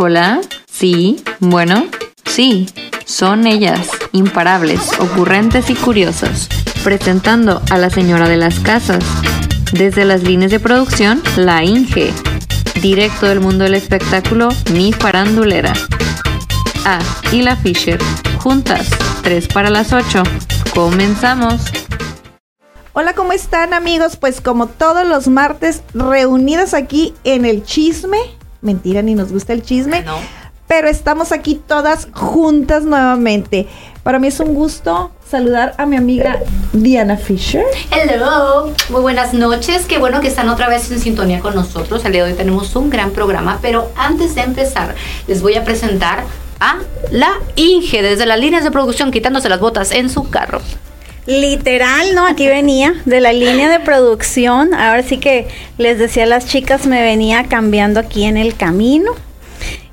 [0.00, 1.88] Hola, sí, bueno,
[2.24, 2.68] sí,
[3.04, 6.48] son ellas, imparables, ocurrentes y curiosas,
[6.84, 9.02] presentando a la señora de las casas.
[9.72, 12.12] Desde las líneas de producción, la Inge.
[12.80, 15.72] Directo del mundo del espectáculo, mi farandulera.
[16.84, 17.00] Ah,
[17.32, 17.98] y la Fisher.
[18.38, 18.90] Juntas,
[19.24, 20.22] 3 para las 8.
[20.76, 21.60] Comenzamos.
[22.92, 24.16] Hola, ¿cómo están amigos?
[24.16, 28.37] Pues como todos los martes, reunidas aquí en el chisme.
[28.60, 30.02] Mentira, ni nos gusta el chisme.
[30.02, 30.16] No.
[30.66, 33.66] Pero estamos aquí todas juntas nuevamente.
[34.02, 36.40] Para mí es un gusto saludar a mi amiga
[36.72, 37.64] Diana Fisher.
[37.90, 39.86] Hello, muy buenas noches.
[39.86, 42.04] Qué bueno que están otra vez en sintonía con nosotros.
[42.04, 44.94] El día de hoy tenemos un gran programa, pero antes de empezar,
[45.26, 46.24] les voy a presentar
[46.60, 46.78] a
[47.10, 50.60] la Inge desde las líneas de producción quitándose las botas en su carro.
[51.28, 52.26] Literal, ¿no?
[52.26, 54.72] Aquí venía de la línea de producción.
[54.72, 55.46] Ahora sí que
[55.76, 59.12] les decía a las chicas, me venía cambiando aquí en el camino.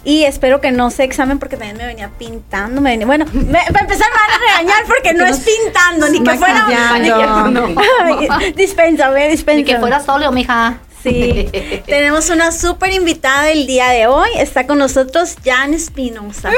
[0.05, 2.79] Y espero que no se examen porque también me venía pintando.
[2.79, 6.23] Me venía, bueno, me, para empezar me van a regañar porque no es pintando, ni
[6.23, 6.67] que fuera.
[6.67, 7.67] Maquillando.
[7.67, 9.55] Ni que- dispénsame, dispénsame.
[9.57, 10.77] Ni que fuera sóleo, mija.
[11.03, 11.49] Sí,
[11.85, 14.29] tenemos una súper invitada el día de hoy.
[14.37, 16.49] Está con nosotros Jan Espinosa.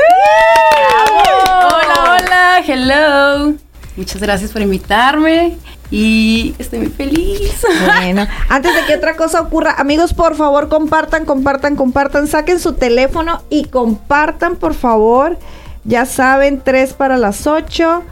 [1.63, 3.55] Hola, hola, hello.
[3.97, 5.57] Muchas gracias por invitarme
[5.89, 7.65] y estoy muy feliz.
[7.83, 12.73] Bueno, antes de que otra cosa ocurra, amigos, por favor, compartan, compartan, compartan, saquen su
[12.73, 15.39] teléfono y compartan, por favor.
[15.83, 18.03] Ya saben, 3 para las 8,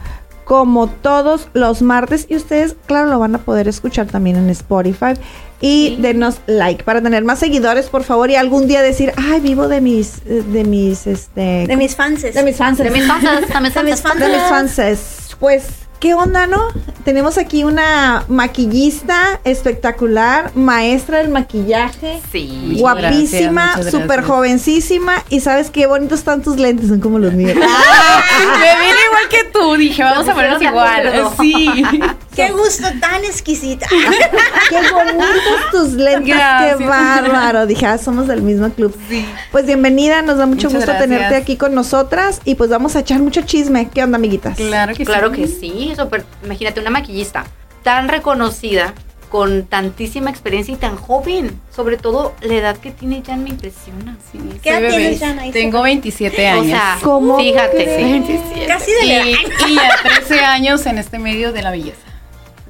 [0.45, 2.25] como todos los martes.
[2.29, 5.13] Y ustedes, claro, lo van a poder escuchar también en Spotify.
[5.61, 8.31] Y denos like para tener más seguidores, por favor.
[8.31, 11.67] Y algún día decir, ay, vivo de mis, eh, de mis, este...
[11.67, 12.33] De mis fanses.
[12.33, 12.77] de mis fans.
[12.79, 14.19] De mis fans, de mis De mis fans.
[14.19, 15.21] de mis fanses.
[15.39, 15.67] Pues,
[15.99, 16.67] ¿qué onda, no?
[17.03, 22.19] Tenemos aquí una maquillista espectacular, maestra del maquillaje.
[22.31, 22.77] Sí.
[22.79, 25.23] Guapísima, súper jovencísima.
[25.29, 27.55] Y sabes qué bonitos están tus lentes, son como los míos.
[27.55, 31.31] Me vine igual que tú, dije, vamos a ponernos igual.
[31.39, 31.83] Sí.
[32.35, 33.87] Qué gusto tan exquisita.
[34.69, 36.77] qué bonitos tus lentes, Gracias.
[36.77, 37.65] qué bárbaro.
[37.65, 38.95] Dije, ah, somos del mismo club.
[39.09, 39.25] Sí.
[39.51, 41.09] Pues bienvenida, nos da mucho Muchas gusto gracias.
[41.09, 42.41] tenerte aquí con nosotras.
[42.45, 43.89] Y pues vamos a echar mucho chisme.
[43.89, 44.57] ¿Qué onda, amiguitas?
[44.57, 45.41] Claro que Claro sí.
[45.41, 46.25] que sí, súper.
[46.43, 47.45] Imagínate una maquillista
[47.83, 48.93] tan reconocida,
[49.29, 51.59] con tantísima experiencia y tan joven.
[51.75, 54.15] Sobre todo la edad que tiene Jan me impresiona.
[54.31, 55.39] Sí, ¿Qué edad tienes, Jan?
[55.39, 56.65] Ahí Tengo 27 O años.
[56.67, 57.71] sea, ¿Cómo fíjate.
[57.83, 58.25] crees?
[58.27, 58.65] sí.
[58.67, 59.25] Casi de la edad.
[59.67, 61.97] y, y a 13 años en este medio de la belleza.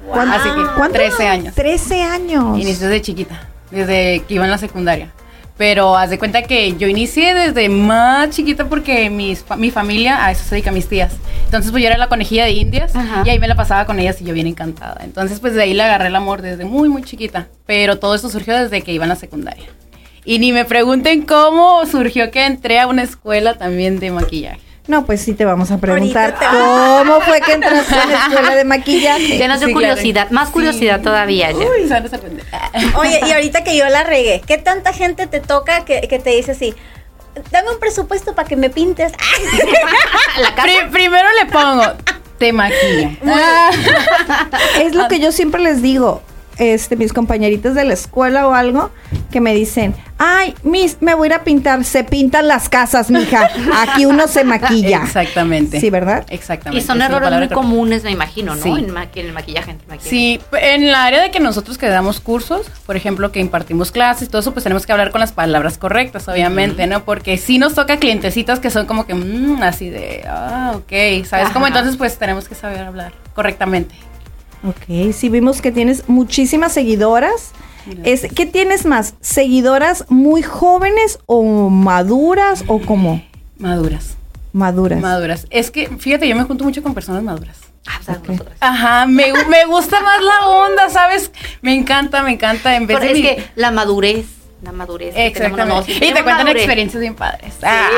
[0.06, 0.36] ¿Cuánto?
[0.36, 0.98] Así que ¿Cuánto?
[0.98, 1.54] 13 años.
[1.54, 2.58] 13 años.
[2.58, 5.12] Inicié desde chiquita, desde que iba en la secundaria.
[5.58, 10.30] Pero haz de cuenta que yo inicié desde más chiquita porque mis, mi familia a
[10.30, 11.14] eso se dedica mis tías.
[11.46, 13.22] Entonces pues yo era la conejilla de indias Ajá.
[13.24, 15.00] y ahí me la pasaba con ellas y yo bien encantada.
[15.02, 17.48] Entonces pues de ahí le agarré el amor desde muy muy chiquita.
[17.64, 19.64] Pero todo esto surgió desde que iba en la secundaria.
[20.26, 24.60] Y ni me pregunten cómo surgió que entré a una escuela también de maquillaje.
[24.88, 28.64] No, pues sí te vamos a preguntar cómo fue que entraste a la escuela de
[28.64, 29.36] maquillaje.
[29.36, 29.88] Llenas de Sí, claro.
[29.94, 30.52] curiosidad, más Sí.
[30.52, 31.50] curiosidad todavía.
[31.50, 32.44] Uy, se van a sorprender.
[32.96, 36.30] Oye, y ahorita que yo la regué, ¿qué tanta gente te toca que, que te
[36.30, 36.74] dice así?
[37.50, 39.12] Dame un presupuesto para que me pintes.
[40.40, 40.62] La casa.
[40.62, 41.82] Pri- primero le pongo,
[42.38, 43.10] te maquilla.
[44.80, 46.22] Es lo que yo siempre les digo,
[46.58, 48.90] este, mis compañeritas de la escuela o algo,
[49.30, 53.10] que me dicen, ay, Miss, me voy a ir a pintar, se pintan las casas,
[53.10, 53.50] mija.
[53.82, 55.02] Aquí uno se maquilla.
[55.02, 55.80] Exactamente.
[55.80, 56.24] Sí, ¿verdad?
[56.30, 56.82] Exactamente.
[56.82, 58.62] Y son es errores muy comunes, me imagino, ¿no?
[58.62, 58.70] Sí.
[58.70, 59.70] En, el maquillaje.
[59.72, 60.08] En el maquillaje.
[60.08, 64.28] Sí, en la área de que nosotros que damos cursos, por ejemplo, que impartimos clases,
[64.28, 67.04] todo eso, pues tenemos que hablar con las palabras correctas, obviamente, ¿no?
[67.04, 71.50] Porque sí nos toca clientecitas que son como que, mm, así de, ah, ok, ¿sabes?
[71.50, 73.94] Como entonces, pues tenemos que saber hablar correctamente.
[74.66, 77.52] Ok, sí vimos que tienes muchísimas seguidoras.
[78.04, 79.14] Es, ¿Qué tienes más?
[79.20, 83.22] ¿Seguidoras muy jóvenes o maduras o cómo?
[83.58, 84.16] Maduras.
[84.52, 85.00] Maduras.
[85.00, 85.46] Maduras.
[85.50, 87.58] Es que, fíjate, yo me junto mucho con personas maduras.
[87.86, 88.56] Ah, nosotras.
[88.58, 91.30] Ajá, me, me gusta más la onda, ¿sabes?
[91.62, 92.74] Me encanta, me encanta.
[92.74, 94.26] En vez Pero de es mi- que la madurez,
[94.62, 95.14] la madurez.
[95.14, 95.26] que.
[95.26, 95.92] Exactamente.
[95.92, 96.56] Y te cuentan madurez.
[96.62, 97.54] experiencias bien padres.
[97.62, 97.88] Ah,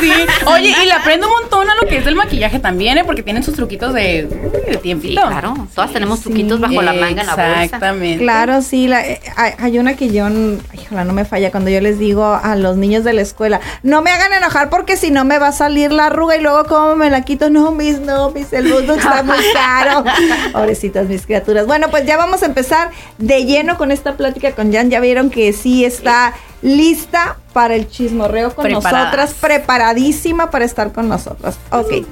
[0.00, 0.12] sí.
[0.46, 3.04] Oye, y le aprendo un montón a lo que es del maquillaje también, ¿eh?
[3.04, 5.20] Porque tienen sus truquitos de, de Sí, tiempito.
[5.22, 5.54] claro.
[5.74, 6.24] Todas tenemos Sí.
[6.26, 7.64] truquitos bajo la manga en la bolsa.
[7.64, 8.22] Exactamente.
[8.22, 10.26] Claro, sí, la- eh, hay, una que yo,
[10.74, 14.02] híjola, no me falla cuando yo les digo a los niños de la escuela, no
[14.02, 16.96] me hagan enojar porque si no me va a salir la arruga y luego cómo
[16.96, 20.04] me la quito, no, mis, no, mis, el mundo está muy caro.
[20.52, 21.66] Pobrecitas mis criaturas.
[21.66, 25.30] Bueno, pues ya vamos a empezar de lleno con esta plática con Jan, ya vieron
[25.30, 29.14] que sí está lista para el chismorreo con Preparadas.
[29.14, 31.58] nosotras, preparadísima para estar con nosotras.
[31.70, 32.06] Ok.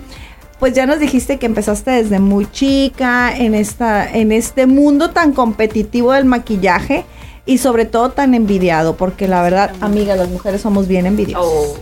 [0.59, 5.33] Pues ya nos dijiste que empezaste desde muy chica en esta, en este mundo tan
[5.33, 7.05] competitivo del maquillaje.
[7.49, 11.47] y sobre todo tan envidiado, porque la verdad, amiga, las mujeres somos bien envidiosas.
[11.47, 11.77] Oh.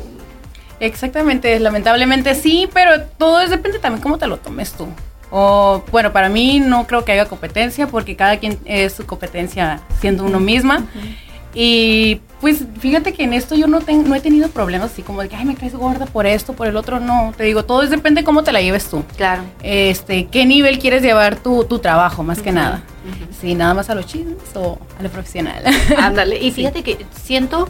[0.78, 4.86] Exactamente, lamentablemente sí, pero todo es, depende también cómo te lo tomes tú.
[5.30, 9.80] O bueno, para mí no creo que haya competencia porque cada quien es su competencia
[10.00, 10.86] siendo uno misma.
[11.54, 15.22] Y pues fíjate que en esto yo no, ten- no he tenido problemas así como
[15.22, 17.32] de que, ay, me caes gorda por esto, por el otro, no.
[17.36, 19.04] Te digo, todo es depende cómo te la lleves tú.
[19.16, 19.42] Claro.
[19.62, 22.82] Este, qué nivel quieres llevar tu, tu trabajo, más que nada.
[23.40, 25.62] Sí, nada más a los chismes o a lo profesional.
[25.98, 26.38] Ándale.
[26.42, 27.68] Y fíjate que siento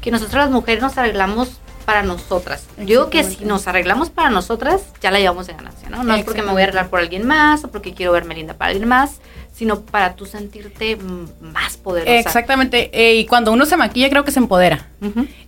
[0.00, 2.66] que nosotras las mujeres nos arreglamos para nosotras.
[2.78, 6.02] Yo digo que si nos arreglamos para nosotras, ya la llevamos de ganancia, ¿no?
[6.04, 8.52] No es porque me voy a arreglar por alguien más o porque quiero verme linda
[8.54, 9.20] para alguien más,
[9.58, 10.96] sino para tú sentirte
[11.40, 12.14] más poderosa.
[12.18, 12.90] Exactamente.
[12.92, 14.86] eh, y cuando uno se maquilla, creo que se empodera.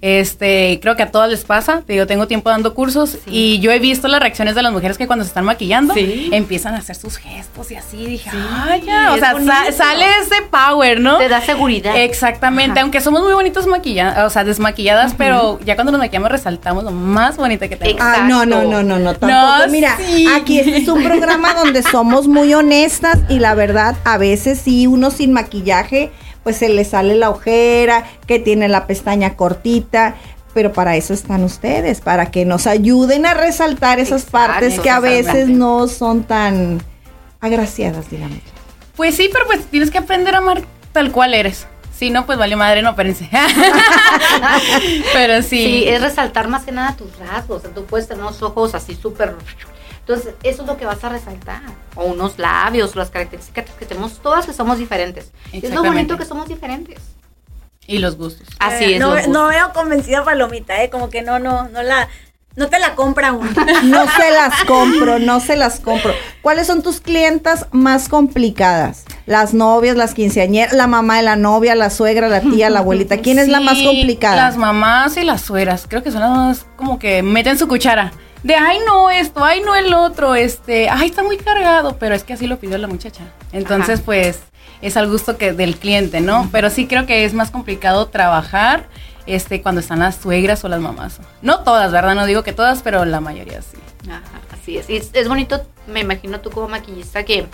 [0.01, 1.83] Este, creo que a todas les pasa.
[1.87, 4.99] Te digo, tengo tiempo dando cursos y yo he visto las reacciones de las mujeres
[4.99, 6.29] que cuando se están maquillando Sí.
[6.33, 8.05] empiezan a hacer sus gestos y así.
[8.05, 9.13] Dije, Sí, ay, ya.
[9.13, 9.53] O sea, sa- bonito.
[9.77, 11.19] sale ese power, ¿no?
[11.19, 11.97] Te da seguridad.
[11.97, 12.83] Exactamente, Ajá.
[12.83, 16.91] aunque somos muy bonitos maquilladas, o sea, desmaquilladas, pero ya cuando nos maquillamos resaltamos lo
[16.91, 18.01] más bonita que tenemos.
[18.01, 18.21] Exacto.
[18.25, 19.33] Ah, no, no, no, no, no, tampoco.
[19.33, 20.27] No, Mira, sí.
[20.35, 24.87] aquí este es un programa donde somos muy honestas y la verdad, a veces sí,
[24.87, 26.11] uno sin maquillaje,
[26.43, 30.17] pues se le sale la ojera, que tiene la pestaña cortita.
[30.53, 34.91] Pero para eso están ustedes, para que nos ayuden a resaltar esas Exacto, partes que
[34.91, 36.83] a veces no son tan
[37.41, 38.41] agraciadas, digamos.
[38.97, 41.69] Pues sí, pero pues tienes que aprender a amar tal cual eres.
[41.97, 43.29] Si no, pues vale madre, no, espérense.
[45.13, 45.49] pero sí.
[45.51, 47.59] Sí, es resaltar más que nada tus rasgos.
[47.59, 49.37] O sea, tú puedes tener unos ojos así súper.
[50.11, 51.63] Entonces, eso es lo que vas a resaltar.
[51.95, 55.31] O unos labios, las características que tenemos todas que somos diferentes.
[55.53, 56.99] Es lo bonito que somos diferentes.
[57.87, 58.49] Y los gustos.
[58.59, 59.01] Así Eh, es.
[59.01, 60.91] No, no veo convencida a Palomita, ¿eh?
[60.91, 62.09] Como que no, no, no la,
[62.57, 63.51] no te la compra uno.
[63.85, 66.13] No se las compro, no se las compro.
[66.43, 69.05] ¿Cuáles son tus clientas más complicadas?
[69.27, 73.19] Las novias, las quinceañeras, la mamá de la novia, la suegra, la tía, la abuelita.
[73.19, 74.35] ¿Quién es la más complicada?
[74.37, 75.87] Las mamás y las sueras.
[75.89, 78.13] Creo que son las más como que meten su cuchara.
[78.43, 82.25] De, ay, no esto, ay, no el otro, este, ay, está muy cargado, pero es
[82.25, 83.25] que así lo pidió la muchacha.
[83.53, 84.07] Entonces, Ajá.
[84.07, 84.41] pues,
[84.81, 86.49] es al gusto que del cliente, ¿no?
[86.51, 88.89] Pero sí creo que es más complicado trabajar,
[89.27, 91.21] este, cuando están las suegras o las mamás.
[91.43, 92.15] No todas, ¿verdad?
[92.15, 93.77] No digo que todas, pero la mayoría sí.
[94.09, 94.89] Ajá, así es.
[94.89, 97.47] Y es, es bonito, me imagino tú como maquillista, que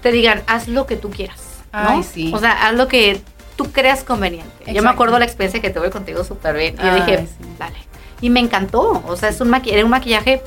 [0.00, 1.40] te digan, haz lo que tú quieras.
[1.72, 1.78] ¿no?
[1.80, 2.30] Ay, sí.
[2.32, 3.20] O sea, haz lo que
[3.56, 4.72] tú creas conveniente.
[4.72, 6.76] Yo me acuerdo la experiencia que tuve contigo súper bien.
[6.80, 7.44] Y yo dije, sí.
[7.58, 7.87] vale.
[8.20, 9.02] Y me encantó.
[9.06, 10.42] O sea, es un era un maquillaje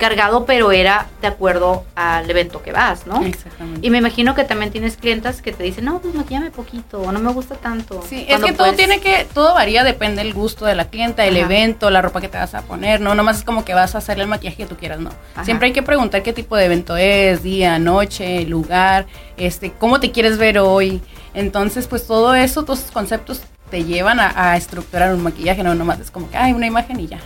[0.00, 3.22] cargado, pero era de acuerdo al evento que vas, ¿no?
[3.22, 3.86] Exactamente.
[3.86, 7.12] Y me imagino que también tienes clientas que te dicen, no, pues maquillame poquito, o
[7.12, 8.02] no me gusta tanto.
[8.08, 11.36] Sí, es que todo tiene que, todo varía, depende del gusto de la clienta, el
[11.36, 11.44] Ajá.
[11.44, 13.98] evento, la ropa que te vas a poner, no, nomás es como que vas a
[13.98, 15.10] hacerle el maquillaje que tú quieras, no.
[15.34, 15.44] Ajá.
[15.44, 19.06] Siempre hay que preguntar qué tipo de evento es, día, noche, lugar,
[19.36, 21.02] este, cómo te quieres ver hoy.
[21.34, 25.74] Entonces, pues todo eso, todos esos conceptos te llevan a, a estructurar un maquillaje, no
[25.74, 27.20] nomás es como que, hay una imagen y ya.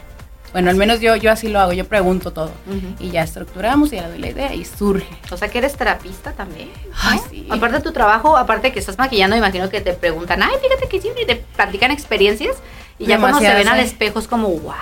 [0.54, 2.52] Bueno, al menos yo, yo así lo hago, yo pregunto todo.
[3.00, 5.04] Y ya estructuramos y ya doy la idea y surge.
[5.32, 6.68] O sea, que eres terapista también.
[6.86, 6.92] ¿no?
[7.02, 7.48] Ay, sí.
[7.50, 10.86] Aparte de tu trabajo, aparte de que estás maquillando, imagino que te preguntan, ay, fíjate
[10.86, 12.54] que y te platican experiencias.
[13.00, 13.82] Y ya cuando se ven al ¿eh?
[13.82, 14.74] espejo es como, wow.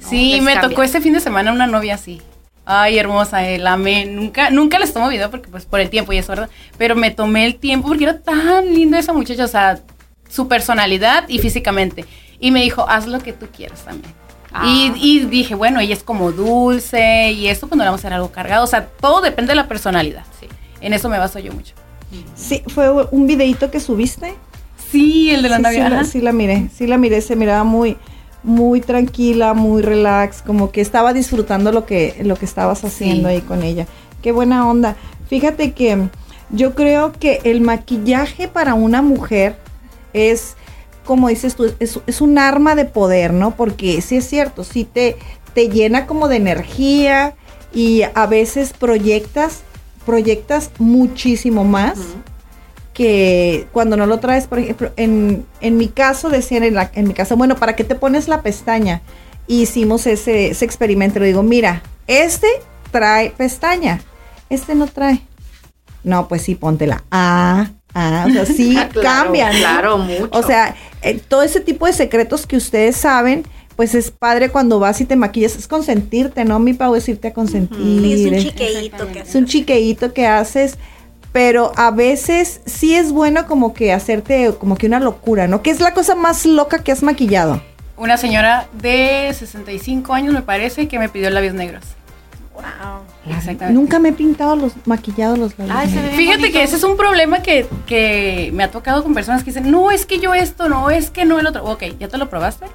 [0.00, 0.08] ¿no?
[0.08, 0.70] Sí, me cambia.
[0.70, 2.20] tocó este fin de semana una novia así.
[2.66, 4.06] Ay, hermosa, eh, la amé.
[4.06, 6.50] Nunca, nunca les tomo video porque pues por el tiempo y eso, ¿verdad?
[6.76, 9.78] Pero me tomé el tiempo porque era tan linda esa muchacha, o sea,
[10.28, 12.04] su personalidad y físicamente.
[12.40, 14.12] Y me dijo, haz lo que tú quieras también.
[14.52, 14.64] Ah.
[14.66, 18.12] Y, y dije, bueno, ella es como dulce y esto cuando le vamos a hacer
[18.12, 18.64] algo cargado.
[18.64, 20.24] O sea, todo depende de la personalidad.
[20.40, 20.46] Sí.
[20.80, 21.74] En eso me baso yo mucho.
[22.36, 24.34] Sí, fue un videito que subiste.
[24.90, 25.84] Sí, el de la sí, novia.
[25.88, 27.96] sí, la, sí la miré, sí la miré, se miraba muy,
[28.44, 33.34] muy tranquila, muy relax, como que estaba disfrutando lo que, lo que estabas haciendo Sí.
[33.36, 33.86] ahí con ella.
[34.22, 34.94] Qué buena onda.
[35.28, 36.08] Fíjate que
[36.50, 39.56] yo creo que el maquillaje para una mujer
[40.14, 40.54] es,
[41.04, 43.54] como dices tú, es, es un arma de poder, ¿no?
[43.54, 45.16] Porque sí es cierto, sí te,
[45.52, 47.34] te llena como de energía
[47.74, 49.60] y a veces proyectas,
[50.06, 51.98] proyectas muchísimo más
[52.94, 57.08] que cuando no lo traes, por ejemplo, en, en mi caso, decían en, la, en
[57.08, 59.02] mi casa, bueno, ¿para qué te pones la pestaña?
[59.48, 61.18] Hicimos ese, ese experimento.
[61.18, 62.46] Le digo, mira, este
[62.92, 64.00] trae pestaña,
[64.48, 65.22] este no trae.
[66.04, 67.02] No, pues sí, póntela.
[67.10, 69.52] Ah, ah, o sea, sí Claro, cambian.
[69.52, 69.58] ¿no?
[69.58, 70.28] Claro, mucho.
[70.32, 73.44] O sea, eh, todo ese tipo de secretos que ustedes saben,
[73.76, 76.58] pues es padre cuando vas y te maquillas, es consentirte, ¿no?
[76.58, 77.78] Mi Pau es irte a consentir.
[77.78, 80.78] Sí, es un chiqueíto que es un chiqueíto que haces,
[81.32, 85.62] pero a veces sí es bueno como que hacerte como que una locura, ¿no?
[85.62, 87.60] ¿Qué es la cosa más loca que has maquillado?
[87.96, 91.84] Una señora de 65 años, me parece, que me pidió labios negros.
[92.54, 93.02] Wow.
[93.26, 93.72] Exactamente.
[93.72, 95.76] Nunca me he pintado los maquillado los labios.
[95.76, 96.58] Ay, se ve Fíjate bonito.
[96.58, 99.90] que ese es un problema que, que me ha tocado con personas que dicen, no,
[99.90, 101.64] es que yo esto, no, es que no el otro.
[101.64, 102.66] Ok, ¿ya te lo probaste?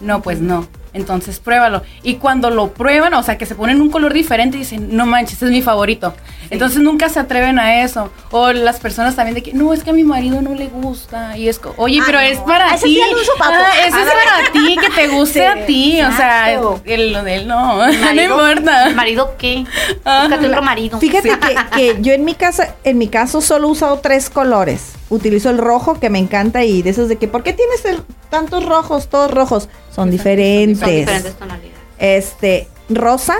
[0.00, 0.66] No, pues no.
[0.96, 1.82] Entonces pruébalo.
[2.02, 5.04] Y cuando lo prueban, o sea, que se ponen un color diferente y dicen, no
[5.06, 6.14] manches, este es mi favorito.
[6.50, 8.10] Entonces nunca se atreven a eso.
[8.30, 11.36] O las personas también de que, no, es que a mi marido no le gusta.
[11.36, 12.24] Y es, oye, Ah, pero no.
[12.26, 12.94] es para Ese ti.
[12.94, 13.00] sí.
[13.40, 16.00] Ah, es para ti, que te guste Sí, a ti.
[16.02, 16.52] O sea,
[16.84, 17.84] el, lo de él no.
[17.84, 18.86] ¿El No marido- importa.
[18.88, 19.64] ¿El marido qué?
[19.96, 20.98] Búscate otro marido.
[20.98, 24.92] Fíjate que, que yo en mi casa, en mi caso, solo he usado tres colores.
[25.08, 28.02] Utilizo el rojo, que me encanta, y de esos de que, ¿por qué tienes el-
[28.30, 29.68] tantos rojos, todos rojos?
[29.94, 30.80] Son diferentes.
[30.80, 31.76] Son diferentes tonalidades.
[31.98, 33.36] Este, rosa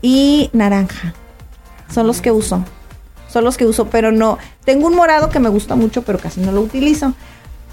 [0.00, 1.14] y naranja.
[1.92, 2.64] Son los que uso.
[3.28, 4.38] Son los que uso, pero no.
[4.64, 7.12] Tengo un morado que me gusta mucho, pero casi no lo utilizo.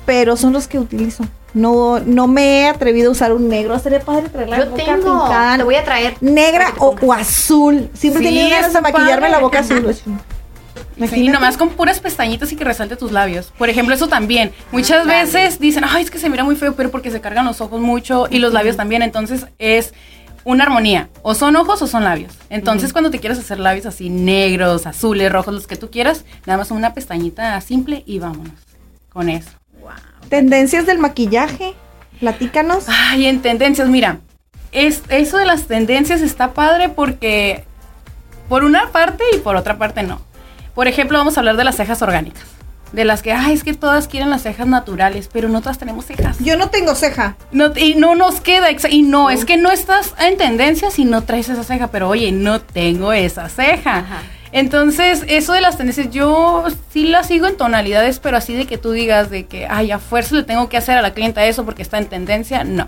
[0.05, 1.23] Pero son los que utilizo.
[1.53, 3.77] No, no me he atrevido a usar un negro.
[3.79, 5.57] Sería padre traer la Yo boca tengo, pintada.
[5.57, 6.15] te voy a traer.
[6.21, 7.89] Negra o, azul.
[7.93, 9.29] Siempre he Sí, tenido ganas de maquillarme padre.
[9.31, 9.95] la boca azul.
[10.99, 11.31] Sí, Imagínate.
[11.31, 13.53] nomás con puras pestañitas y que resalte tus labios.
[13.57, 14.51] Por ejemplo, eso también.
[14.71, 15.25] Muchas claro.
[15.25, 17.79] veces dicen, ay, es que se mira muy feo, pero porque se cargan los ojos
[17.79, 19.01] mucho y los labios también.
[19.01, 19.93] Entonces es
[20.43, 21.09] una armonía.
[21.21, 22.33] O son ojos o son labios.
[22.49, 26.57] Entonces, cuando te quieres hacer labios así negros, azules, rojos, los que tú quieras, nada
[26.57, 28.53] más una pestañita simple y vámonos
[29.09, 29.51] con eso.
[30.29, 31.73] Tendencias del maquillaje.
[32.19, 32.85] Platícanos.
[32.87, 34.19] Ay, en tendencias, mira,
[34.71, 37.63] es, eso de las tendencias está padre porque
[38.47, 40.21] por una parte y por otra parte no.
[40.75, 42.43] Por ejemplo, vamos a hablar de las cejas orgánicas.
[42.91, 46.05] De las que, ay, es que todas quieren las cejas naturales, pero no todas tenemos
[46.05, 46.39] cejas.
[46.39, 47.35] Yo no tengo ceja.
[47.51, 51.21] No, y no nos queda, y no, es que no estás en tendencia si no
[51.23, 53.97] traes esa ceja, pero oye, no tengo esa ceja.
[53.99, 54.21] Ajá.
[54.51, 58.79] Entonces, eso de las tendencias, yo sí las sigo en tonalidades, pero así de que
[58.79, 61.65] tú digas de que, ay, a fuerza le tengo que hacer a la clienta eso
[61.65, 62.88] porque está en tendencia, no.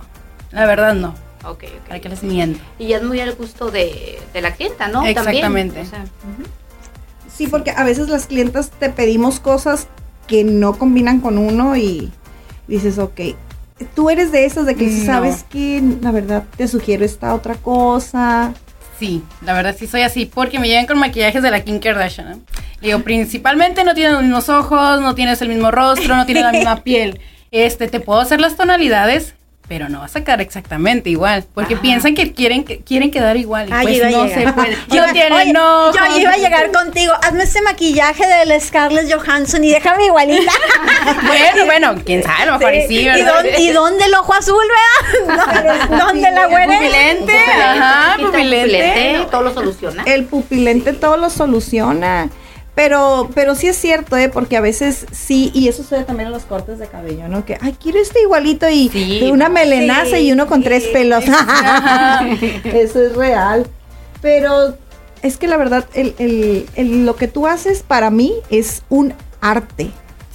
[0.51, 1.09] La verdad, no.
[1.43, 1.88] Ok, ok.
[1.88, 2.59] Para que les miento.
[2.79, 5.05] Y ya es muy al gusto de, de la clienta, ¿no?
[5.05, 5.83] Exactamente.
[5.83, 6.05] También, o sea,
[7.35, 9.88] Sí, porque a veces las clientas te pedimos cosas
[10.27, 12.11] que no combinan con uno y
[12.67, 13.19] dices, ok,
[13.95, 15.05] tú eres de esas de que No.
[15.05, 18.53] sabes que la verdad te sugiero esta otra cosa.
[19.00, 22.29] Sí, la verdad sí soy así, porque me llegan con maquillajes de la Kim Kardashian.
[22.29, 22.39] ¿no?
[22.81, 26.51] Digo, principalmente no tienes los mismos ojos, no tienes el mismo rostro, no tienes la
[26.51, 27.19] misma piel.
[27.50, 29.33] Este, te puedo hacer las tonalidades,
[29.71, 31.81] pero no vas a quedar exactamente igual, porque Ajá.
[31.81, 34.43] piensan que quieren que quieren quedar igual y Ah, yo pues iba a no llegar.
[34.47, 34.77] se puede.
[34.89, 35.95] Yo- No tienen oye, ojos.
[35.95, 37.13] Yo iba a llegar contigo.
[37.23, 40.51] Hazme ese maquillaje de la Scarlett Johansson y déjame igualita.
[41.25, 43.33] Bueno, bueno, quién sabe, a lo mejor y sí, ¿Y, ¿verdad?
[43.35, 45.87] dónde, y dónde el ojo azul, vea?
[45.89, 46.73] ¿Dónde la güera?
[46.77, 49.27] Pupilente, ajá, el pupilente.
[49.31, 50.03] todo lo soluciona.
[50.05, 52.29] El pupilente todo lo soluciona.
[52.73, 54.29] Pero, pero sí es cierto, ¿eh?
[54.29, 57.43] Porque a veces sí, y eso sucede también en los cortes de cabello, ¿no?
[57.45, 59.29] Que, ay, quiero este igualito y Sí.
[59.31, 60.63] una melenaza Sí, y uno con sí.
[60.65, 61.23] tres pelos.
[62.63, 63.67] Eso es real.
[64.21, 64.77] Pero
[65.21, 69.13] es que la verdad, el, el- el- lo que tú haces para mí es un
[69.41, 69.91] arte.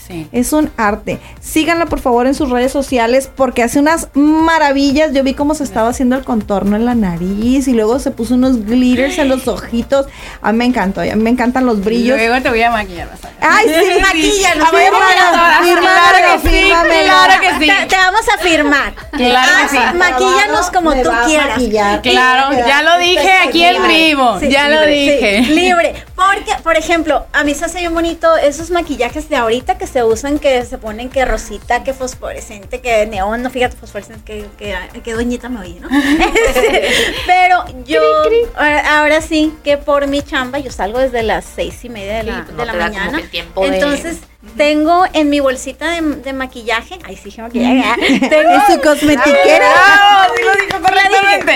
[0.07, 0.29] Sí.
[0.33, 1.19] Es un arte.
[1.41, 5.13] Síganlo por favor en sus redes sociales porque hace unas maravillas.
[5.13, 8.35] Yo vi cómo se estaba haciendo el contorno en la nariz y luego se puso
[8.35, 10.07] unos glitters en los ojitos.
[10.43, 12.17] A mí me encantó, a mí me encantan los brillos.
[12.17, 13.09] Luego te voy a maquillar.
[13.41, 13.75] Ay, sí,
[14.13, 17.71] fírmala, fírmala, claro que sí, claro que sí.
[17.81, 18.93] Te, te vamos a firmar.
[19.17, 19.77] Claro que sí.
[19.81, 21.49] Ah, Maquíllanos como tú quieras.
[21.57, 22.03] maquillar.
[22.03, 25.43] Claro, ya lo dije aquí en vivo, ya lo dije.
[25.45, 25.95] sí, libre.
[26.15, 29.96] Porque, por ejemplo, a mí se hace bien bonito esos maquillajes de ahorita que se
[30.05, 35.01] usan, que se ponen que rosita, que fosforescente, que neón, no fíjate fosforescente, que, que,
[35.03, 35.89] que doñita me oye, ¿no?
[37.27, 38.01] Pero yo,
[38.57, 42.23] ahora, ahora sí, que por mi chamba, yo salgo desde las seis y media de
[42.25, 43.19] la, Sí, pues no de la mañana.
[43.19, 44.19] de- Entonces,
[44.57, 49.73] tengo en mi bolsita de, de maquillaje, ay sí, maquillaje, tengo Es su cosmetiquera.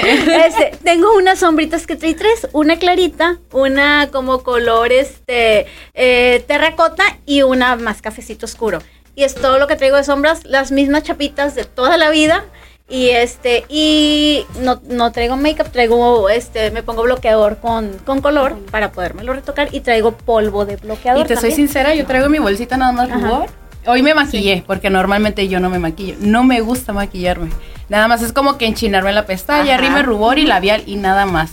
[0.47, 7.05] Este, tengo unas sombritas que trae tres, una clarita, una como color este eh, terracota
[7.27, 8.81] y una más cafecito oscuro.
[9.15, 12.45] Y es todo lo que traigo de sombras, las mismas chapitas de toda la vida.
[12.91, 18.57] Y este, y no, no traigo make-up, traigo este, me pongo bloqueador con, con color
[18.73, 21.25] para podérmelo retocar y traigo polvo de bloqueador.
[21.25, 23.19] Y te soy sincera, yo traigo mi bolsita nada más Ajá.
[23.21, 23.47] rubor.
[23.87, 26.17] Hoy me maquillé, porque normalmente yo no me maquillo.
[26.19, 27.51] No me gusta maquillarme.
[27.89, 29.83] Nada más es como que enchinarme la pestaña, Ajá.
[29.83, 31.53] rime rubor y labial y nada más.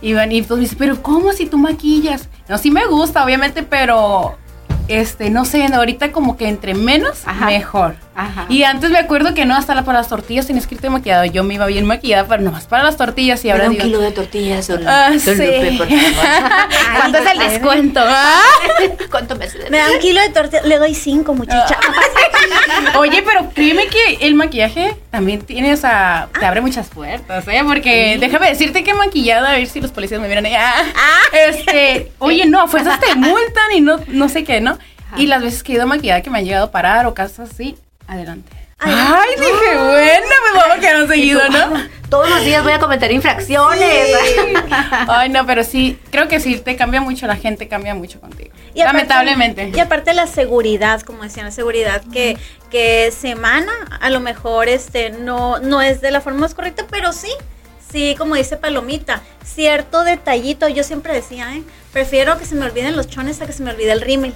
[0.00, 2.28] Y, van- y pues me dicen, pero ¿cómo si tú maquillas?
[2.48, 4.36] No, sí me gusta, obviamente, pero
[4.88, 7.46] este, no sé, ahorita como que entre menos, Ajá.
[7.46, 7.94] mejor.
[8.20, 8.46] Ajá.
[8.48, 11.24] Y antes me acuerdo que no, hasta la, para las tortillas tienes que irte maquillado.
[11.26, 13.44] Yo me iba bien maquillada, pero nomás para las tortillas.
[13.44, 15.30] Y Me ahora da un digo, kilo de tortillas, don, Ah, sí.
[15.30, 16.60] Lupe, por favor.
[16.96, 18.00] ¿Cuánto es el descuento?
[18.04, 18.40] Ah.
[19.10, 21.78] ¿Cuánto me hace Me da un kilo de tortilla, le doy cinco, muchacha.
[22.98, 27.60] Oye, pero créeme que el maquillaje también tiene, o sea, te abre muchas puertas, ¿eh?
[27.66, 30.54] Porque déjame decirte que maquillada, a ver si los policías me miran ahí.
[30.56, 30.82] ah,
[31.48, 34.78] Este, oye, no, a fuerzas te multan y no, no sé qué, ¿no?
[35.16, 37.50] Y las veces que he ido maquillada que me han llegado a parar o cosas
[37.50, 37.76] así,
[38.10, 38.50] adelante.
[38.82, 41.82] Ay, dije, bueno, pues vamos que no seguido, ¿no?
[42.08, 44.08] Todos los días voy a cometer infracciones.
[45.08, 48.50] Ay, no, pero sí, creo que sí, te cambia mucho, la gente cambia mucho contigo.
[48.74, 49.70] Y aparte- Lamentablemente.
[49.74, 52.38] Y aparte la seguridad, como decían, la seguridad que,
[52.70, 56.86] que se emana, a lo mejor este no, no es de la forma más correcta,
[56.90, 57.28] pero sí,
[57.92, 61.62] sí, como dice Palomita, cierto detallito, yo siempre decía, ¿eh?
[61.92, 64.32] prefiero que se me olviden los chones a que se me olvide el rímel.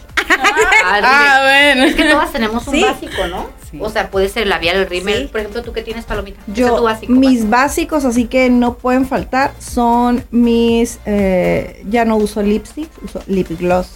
[0.84, 1.84] Ah, bueno.
[1.86, 2.82] Es que todas tenemos un Sí.
[2.82, 3.48] básico, ¿no?
[3.70, 3.78] Sí.
[3.80, 5.22] O sea, puede ser el labial, el rímel.
[5.22, 5.28] Sí.
[5.28, 6.40] Por ejemplo, ¿tú qué tienes, Palomita?
[6.46, 7.12] ¿Qué es tu Yo, básico?
[7.12, 13.22] mis básicos, así que no pueden faltar, son mis, eh, ya no uso lipstick, uso
[13.26, 13.88] lip gloss.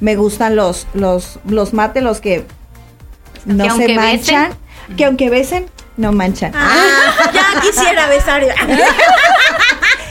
[0.00, 2.46] Me gustan los, los, los mate, los que
[3.44, 4.52] no Que se manchan,
[4.96, 5.66] que aunque besen,
[6.00, 6.52] no manchan.
[6.54, 8.42] Ah, ya quisiera besar.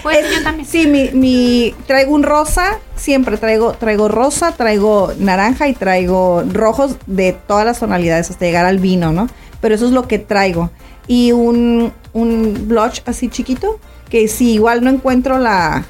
[0.01, 0.65] Pues yo también.
[0.65, 6.95] Sí, mi, mi, traigo un rosa, siempre traigo, traigo rosa, traigo naranja y traigo rojos
[7.05, 9.27] de todas las tonalidades hasta llegar al vino, ¿no?
[9.59, 10.71] Pero eso es lo que traigo.
[11.05, 13.77] Y un, un blush así chiquito,
[14.09, 15.83] que si igual no encuentro la,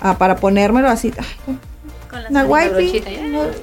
[0.00, 1.58] ah, para ponérmelo así, ay,
[2.12, 3.02] Con las una wipey,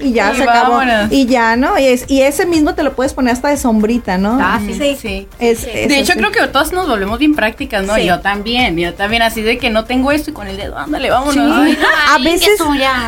[0.02, 0.82] y ya Y se acabó.
[1.12, 1.78] Y ya, ¿no?
[1.78, 4.40] Y, es, y ese mismo te lo puedes poner hasta de sombrita, ¿no?
[4.42, 4.74] Ah, sí.
[4.74, 4.98] Sí.
[5.00, 5.28] Sí.
[5.38, 5.70] Es- sí.
[5.72, 7.94] es De hecho, creo que todos nos volvemos bien prácticas, ¿no?
[7.96, 8.06] Sí.
[8.06, 11.12] Yo también, yo también, así de que no tengo esto y con el dedo, ándale,
[11.12, 11.36] vámonos.
[11.36, 11.42] Sí.
[11.54, 11.78] Ay,
[12.10, 12.60] a veces,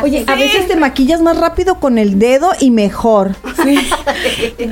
[0.02, 3.34] oye, a veces te maquillas más rápido con el dedo y mejor.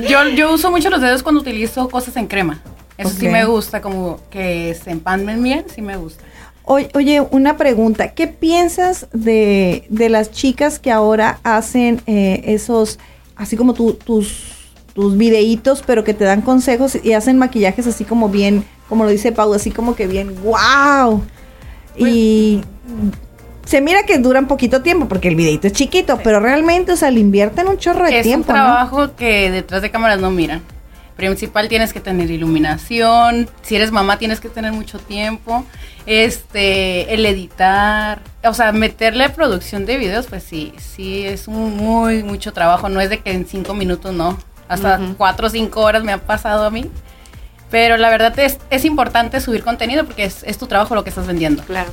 [0.07, 2.59] Yo, yo uso mucho los dedos cuando utilizo cosas en crema.
[2.97, 6.23] Eso sí me gusta, como que se empalmen bien, sí me gusta.
[6.63, 8.09] Oye, una pregunta.
[8.13, 12.99] ¿Qué piensas de, de las chicas que ahora hacen eh, esos,
[13.35, 14.53] así como tu- tus,
[14.93, 19.09] tus videitos, pero que te dan consejos y hacen maquillajes así como bien, como lo
[19.09, 21.21] dice Pau, así como que bien, wow?
[21.97, 22.61] Y
[23.65, 27.11] se mira que duran poquito tiempo porque el videito es chiquito, pero realmente, o sea,
[27.11, 28.63] le invierten un chorro de es tiempo, un ¿no?
[28.63, 30.61] trabajo que detrás de cámaras no miran.
[31.15, 35.65] Principal tienes que tener iluminación, si eres mamá tienes que tener mucho tiempo,
[36.05, 42.23] este, el editar, o sea, meterle producción de videos, pues sí, sí es un muy
[42.23, 46.03] mucho trabajo, no es de que en cinco minutos no, hasta cuatro o cinco horas
[46.03, 46.85] me ha pasado a mí,
[47.69, 51.09] pero la verdad es, es importante subir contenido porque es, es tu trabajo lo que
[51.09, 51.91] estás vendiendo, Claro.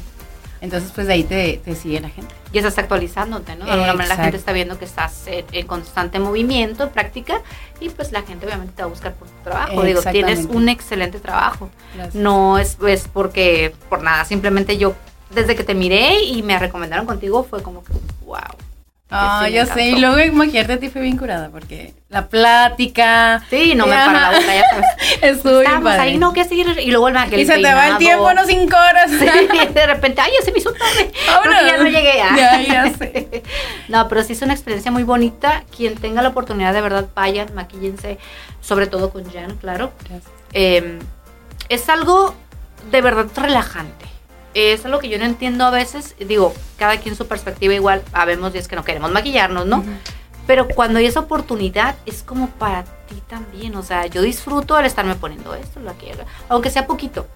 [0.60, 2.34] Entonces pues de ahí te, te sigue la gente.
[2.52, 3.66] Y estás actualizándote, ¿no?
[3.66, 7.42] De alguna manera la gente está viendo que estás en, constante movimiento, en práctica,
[7.80, 9.82] y pues la gente obviamente te va a buscar por tu trabajo.
[9.82, 11.70] Digo, tienes un excelente trabajo.
[11.94, 12.14] Gracias.
[12.14, 14.94] No es, es porque, por nada, simplemente yo,
[15.30, 17.92] desde que te miré y me recomendaron contigo, fue como que,
[18.24, 18.38] wow.
[19.10, 19.84] Ah, Sí, ya sé.
[19.84, 23.42] Y luego maquillarte a ti fue bien curada porque la plática.
[23.48, 24.06] Sí, no me Ajá.
[24.06, 24.86] para la boca, ya sabes.
[25.22, 26.00] Estuvo padre.
[26.02, 26.78] ahí, no, que seguir.
[26.78, 29.10] Y luego el Y se te va el tiempo, no cinco horas.
[29.10, 29.24] Sí,
[29.72, 31.10] de repente, ay, ya se me hizo tarde.
[31.10, 32.20] Que ya no llegué.
[32.20, 32.34] ah.
[32.36, 33.42] Ya, ya sé.
[33.88, 35.64] No, pero sí es una experiencia muy bonita.
[35.74, 38.18] Quien tenga la oportunidad, de verdad, vayan, maquíllense,
[38.60, 39.92] sobre todo con Jan, claro.
[40.52, 40.98] Eh,
[41.70, 42.34] es algo
[42.90, 44.04] de verdad relajante.
[44.58, 46.16] Es algo que yo no entiendo a veces.
[46.18, 48.02] Digo, cada quien su perspectiva igual.
[48.12, 49.84] Habemos días que no queremos maquillarnos, ¿no?
[50.48, 53.76] Pero cuando hay esa oportunidad, es como para ti también.
[53.76, 57.26] O sea, yo disfruto al estarme poniendo esto, lo aquello, aunque sea poquito.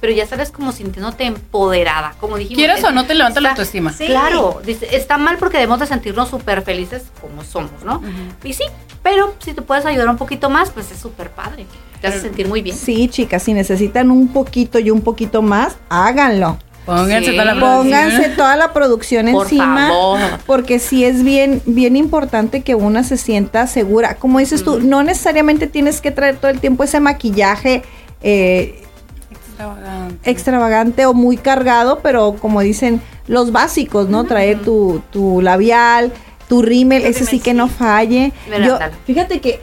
[0.00, 2.14] Pero ya sabes, como sintiéndote empoderada.
[2.20, 2.58] Como dijimos.
[2.58, 3.92] Quieras es- o no te levanta la autoestima.
[3.92, 4.06] Sí.
[4.06, 8.00] Claro, dice, está mal porque debemos de sentirnos súper felices como somos, ¿no?
[8.44, 8.62] Y sí,
[9.02, 11.66] pero si te puedes ayudar un poquito más, pues es súper padre.
[12.00, 12.76] Te hace sentir muy bien.
[12.76, 16.58] Sí, chicas, si necesitan un poquito y un poquito más, háganlo.
[16.88, 17.36] Pónganse Sí.
[17.36, 18.36] toda la Pónganse producción.
[18.36, 19.88] toda la producción Por encima.
[19.88, 20.20] favor.
[20.46, 24.14] Porque sí es bien, bien importante que una se sienta segura.
[24.14, 27.82] Como dices tú, no necesariamente tienes que traer todo el tiempo ese maquillaje
[28.22, 28.82] eh,
[29.30, 30.30] Extravagante.
[30.30, 34.24] extravagante o muy cargado, pero como dicen, los básicos, ¿no?
[34.24, 36.12] Traer tu, tu labial,
[36.48, 38.32] tu rímel, ese sí que no falle.
[38.64, 39.60] Yo, fíjate que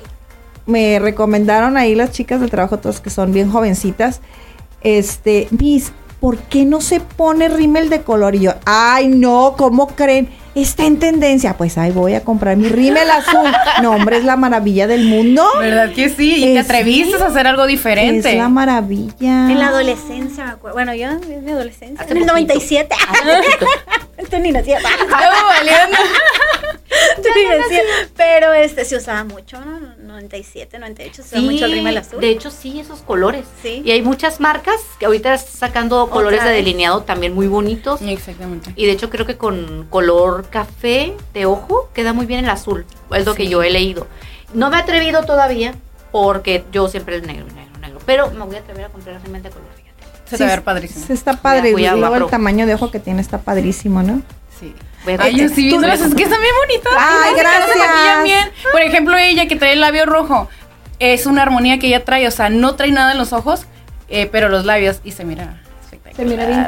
[0.67, 4.21] me recomendaron ahí las chicas del trabajo, todas que son bien jovencitas,
[4.81, 5.91] este, Miss,
[6.25, 8.33] ¿por qué no se pone rímel de color?
[8.33, 10.27] Y yo, ay, no, ¿cómo creen?
[10.55, 11.55] Está en tendencia.
[11.55, 13.47] Pues ahí voy a comprar mi rímel azul.
[13.83, 15.45] No, hombre, es la maravilla del mundo.
[15.59, 16.37] ¿Verdad que sí?
[16.37, 18.31] Y te Es- atreviste a hacer algo diferente.
[18.31, 19.51] Es la maravilla.
[19.51, 20.73] En la adolescencia, me acuerdo.
[20.77, 22.03] Bueno, yo en mi adolescencia.
[22.03, 22.53] Hace en el poquito.
[22.55, 22.95] 97.
[24.17, 24.79] Esto ni nacía.
[27.17, 27.81] Decía,
[28.15, 29.79] pero este se usaba mucho, ¿no?
[30.03, 32.19] 97, 98, se usaba mucho el rímel azul.
[32.19, 33.45] De hecho, sí, esos colores.
[33.61, 33.81] Sí.
[33.85, 38.01] Y hay muchas marcas que ahorita están sacando colores de delineado también muy bonitos.
[38.01, 38.71] Exactamente.
[38.75, 42.85] Y de hecho creo que con color café de ojo queda muy bien el azul.
[43.11, 43.49] Es lo que Sí.
[43.49, 44.07] yo he leído.
[44.53, 45.73] No me he atrevido todavía
[46.11, 47.99] porque yo siempre el negro, negro, negro.
[48.05, 50.03] Pero me voy a atrever a comprar realmente color, fíjate.
[50.25, 51.05] Se Sí, te va a ver padrísimo.
[51.05, 51.71] Sí, Está padre.
[51.71, 54.21] Luego el tamaño de ojo que tiene está padrísimo, ¿no?
[54.59, 54.73] Sí.
[55.19, 56.93] Ay, yo sí viéndolas, es que están bien bonitas.
[56.97, 58.23] Ay, gracias.
[58.23, 58.51] bien.
[58.71, 60.49] Por ejemplo, ella que trae el labio rojo,
[60.99, 63.65] es una armonía que ella trae, o sea, no trae nada en los ojos,
[64.09, 65.61] eh, pero los labios, y se mira.
[66.15, 66.67] Se mira bien.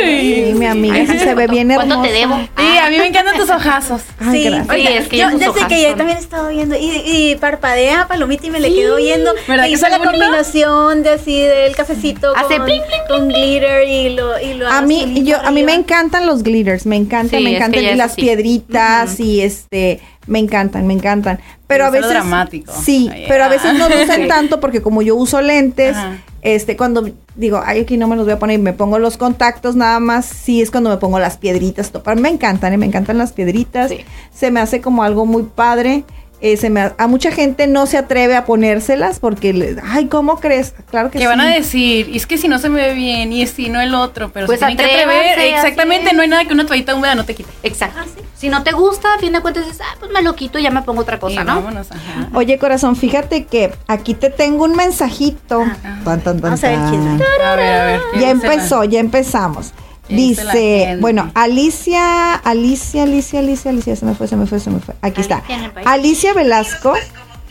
[0.00, 1.86] Sí, mi amiga, sí se ve bien hermosa.
[1.88, 2.36] ¿Cuánto te debo?
[2.56, 4.02] Sí, a mí me encantan tus ojazos.
[4.18, 7.36] Ay, sí, Sí, es que yo desde que ya también he estado viendo y, y
[7.36, 9.32] parpadea palomita y me le quedo viendo.
[9.46, 10.18] ¿Verdad que hizo la bonito?
[10.18, 14.66] combinación de así del cafecito Hace con, bling, bling, con glitter y lo y lo
[14.68, 17.64] A mí, yo, a mí me encantan los glitters, me encantan, Sí, me es que
[17.64, 21.40] encantan y las piedritas y este, me encantan, me encantan.
[21.66, 22.72] Pero a lo veces, dramático.
[22.72, 24.28] sí, Ay, pero a veces no lucen Sí.
[24.28, 26.18] tanto porque como yo uso lentes, Ajá.
[26.42, 29.76] este, cuando digo, ay, aquí no me los voy a poner, me pongo los contactos
[29.76, 31.90] nada más, sí es cuando me pongo las piedritas.
[31.90, 32.76] to- Me encantan, ¿eh?
[32.76, 33.90] me encantan las piedritas.
[33.90, 34.00] Sí.
[34.32, 36.04] Se me hace como algo muy padre.
[36.40, 40.40] Eh, se me a mucha gente no se atreve a ponérselas porque, le- ay, ¿cómo
[40.40, 40.74] crees?
[40.90, 41.28] Claro que Que sí.
[41.28, 43.80] van a decir, y es que si no se me ve bien, y si no
[43.80, 45.38] el otro, pero Pues se tienen que atrever.
[45.38, 47.50] Exactamente, no hay nada que una toallita húmeda no te quite.
[47.62, 48.00] Exacto.
[48.36, 50.62] Si no te gusta, a fin de cuentas dices, ah, pues me lo quito y
[50.62, 51.56] ya me pongo otra cosa, Y ¿no?
[51.56, 52.28] vámonos, ajá.
[52.32, 55.62] Oye, corazón, fíjate que aquí te tengo un mensajito.
[55.84, 56.90] Tan, tan, tan, Vamos a ver el tan.
[56.90, 57.10] chisme.
[57.44, 58.00] A ver, a ver.
[58.14, 59.72] ¿qué Ya empezó, ya empezamos.
[60.10, 64.70] ¿Qué dice bueno, Alicia, Alicia, Alicia, Alicia, Alicia, se me fue, se me fue, se
[64.70, 64.94] me fue.
[65.02, 65.42] Aquí está.
[65.84, 66.92] Alicia Velasco,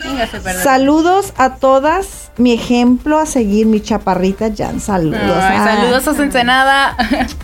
[0.02, 2.30] Véngase, saludos a todas.
[2.38, 4.80] Mi ejemplo a seguir, mi chaparrita Jan.
[4.80, 5.20] Saludos.
[5.42, 5.76] Ay, Ah.
[5.76, 6.96] saludos a su Ensenada.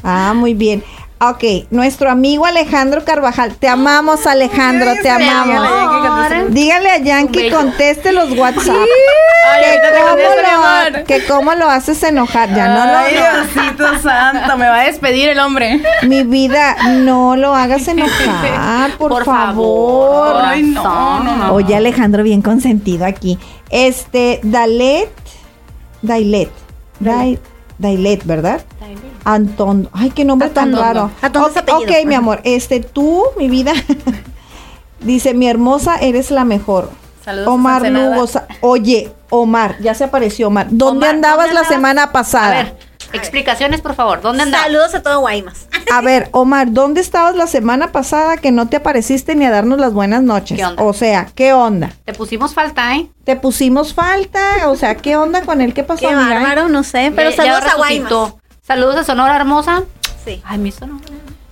[0.02, 0.82] Ah, muy bien.
[1.18, 3.54] Ok, nuestro amigo Alejandro Carvajal.
[3.56, 6.50] Te amamos, Alejandro, te amamos.
[6.50, 6.98] dígale, a
[7.44, 7.56] bello.
[7.56, 8.66] conteste los WhatsApp.
[8.66, 12.54] Que, cómo lo, que cómo lo haces enojar.
[12.54, 15.80] Ya no lo Ay, Diosito santo, me va a despedir el hombre.
[16.02, 20.34] Mi vida, no lo hagas enojar, por, Por favor.
[20.34, 20.44] favor.
[20.44, 21.52] Ay, no, no, no.
[21.54, 23.38] Oye, Alejandro, bien consentido aquí.
[23.70, 25.08] Este, Dalet,
[26.02, 26.50] Dailet,
[27.00, 27.38] Dai-
[27.78, 28.62] Dailet, ¿verdad?
[29.24, 31.10] Anton, ay, qué nombre tan raro.
[31.20, 31.92] Atondo es Ok, apellido.
[32.00, 33.72] ok, mi amor, este, tú, mi vida,
[35.00, 36.90] dice, mi hermosa, eres la mejor.
[37.24, 37.82] Saludos, Omar.
[37.90, 38.24] Lugo,
[38.60, 40.68] oye, Omar, ya se apareció Omar.
[40.70, 41.74] ¿Dónde Omar, andabas ¿dónde la andabas?
[41.76, 42.50] semana A pasada?
[42.50, 42.76] ver,
[43.12, 44.20] explicaciones, por favor.
[44.20, 44.62] ¿Dónde andas?
[44.62, 45.66] Saludos a todo Guaymas.
[45.92, 49.78] A ver, Omar, ¿dónde estabas la semana pasada que no te apareciste ni a darnos
[49.78, 50.58] las buenas noches?
[50.58, 50.82] ¿Qué onda?
[50.82, 51.92] O sea, ¿qué onda?
[52.04, 53.06] Te pusimos falta, ¿eh?
[53.24, 55.74] Te pusimos falta, o sea, ¿qué onda con él?
[55.74, 56.34] ¿Qué pasó, Qué amiga?
[56.40, 58.12] bárbaro, no sé, pero Ya- ya saludos a Guaymas.
[58.66, 59.84] Saludos a Sonora Hermosa.
[60.24, 60.42] Sí.
[60.44, 61.04] Ay, mi Sonora.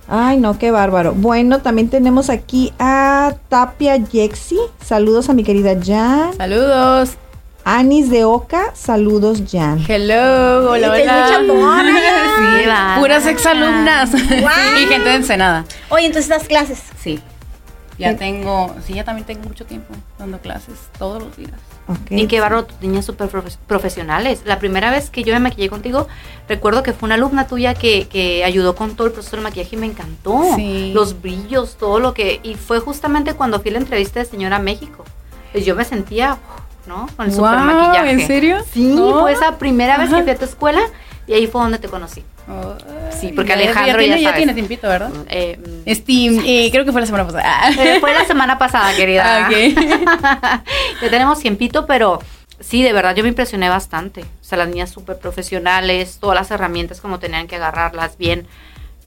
[0.07, 1.13] Ay, no, qué bárbaro.
[1.13, 4.57] Bueno, también tenemos aquí a Tapia Yexi.
[4.83, 6.33] Saludos a mi querida Jan.
[6.37, 7.11] Saludos.
[7.67, 9.83] Anis de Oca, saludos Jan.
[9.87, 11.39] Hello, hola, hola.
[11.41, 12.59] mucha mona, ya.
[12.61, 12.95] Sí, va.
[12.99, 14.11] Puras exalumnas.
[14.41, 14.77] Guau.
[14.79, 15.65] y gente de Ensenada.
[15.89, 16.83] Oye, entonces das clases.
[17.01, 17.19] Sí.
[17.97, 21.53] Ya tengo, sí, ya también tengo mucho tiempo dando clases todos los días.
[21.87, 22.11] Ok.
[22.11, 24.41] Y qué barro, tus niñas súper profe- profesionales.
[24.45, 26.07] La primera vez que yo me maquillé contigo,
[26.47, 29.75] recuerdo que fue una alumna tuya que, que ayudó con todo el proceso del maquillaje
[29.75, 30.43] y me encantó.
[30.57, 30.91] Sí.
[30.93, 32.41] Los brillos, todo lo que...
[32.43, 35.05] Y fue justamente cuando fui a la entrevista de Señora México.
[35.53, 36.37] Pues yo me sentía,
[36.87, 37.07] ¿no?
[37.15, 38.11] Con el super Guau, maquillaje.
[38.11, 38.57] ¿en serio?
[38.71, 39.21] Sí, Oh.
[39.21, 40.17] fue esa primera vez Ajá.
[40.17, 40.81] que fui a tu escuela
[41.27, 42.23] y ahí fue donde te conocí.
[43.19, 44.37] Sí, porque Alejandro ya, tiene, ya ya sabes.
[44.37, 45.09] tiene tiempito, ¿verdad?
[45.29, 47.69] Eh, mm, Steam, eh, creo que fue la semana pasada.
[47.71, 49.47] eh, fue la semana pasada, querida.
[49.47, 49.55] Ah, ok.
[51.01, 52.19] ya tenemos tiempito, pero
[52.59, 54.21] sí, de verdad, yo me impresioné bastante.
[54.21, 58.45] O sea, las niñas súper profesionales, todas las herramientas como tenían que agarrarlas bien.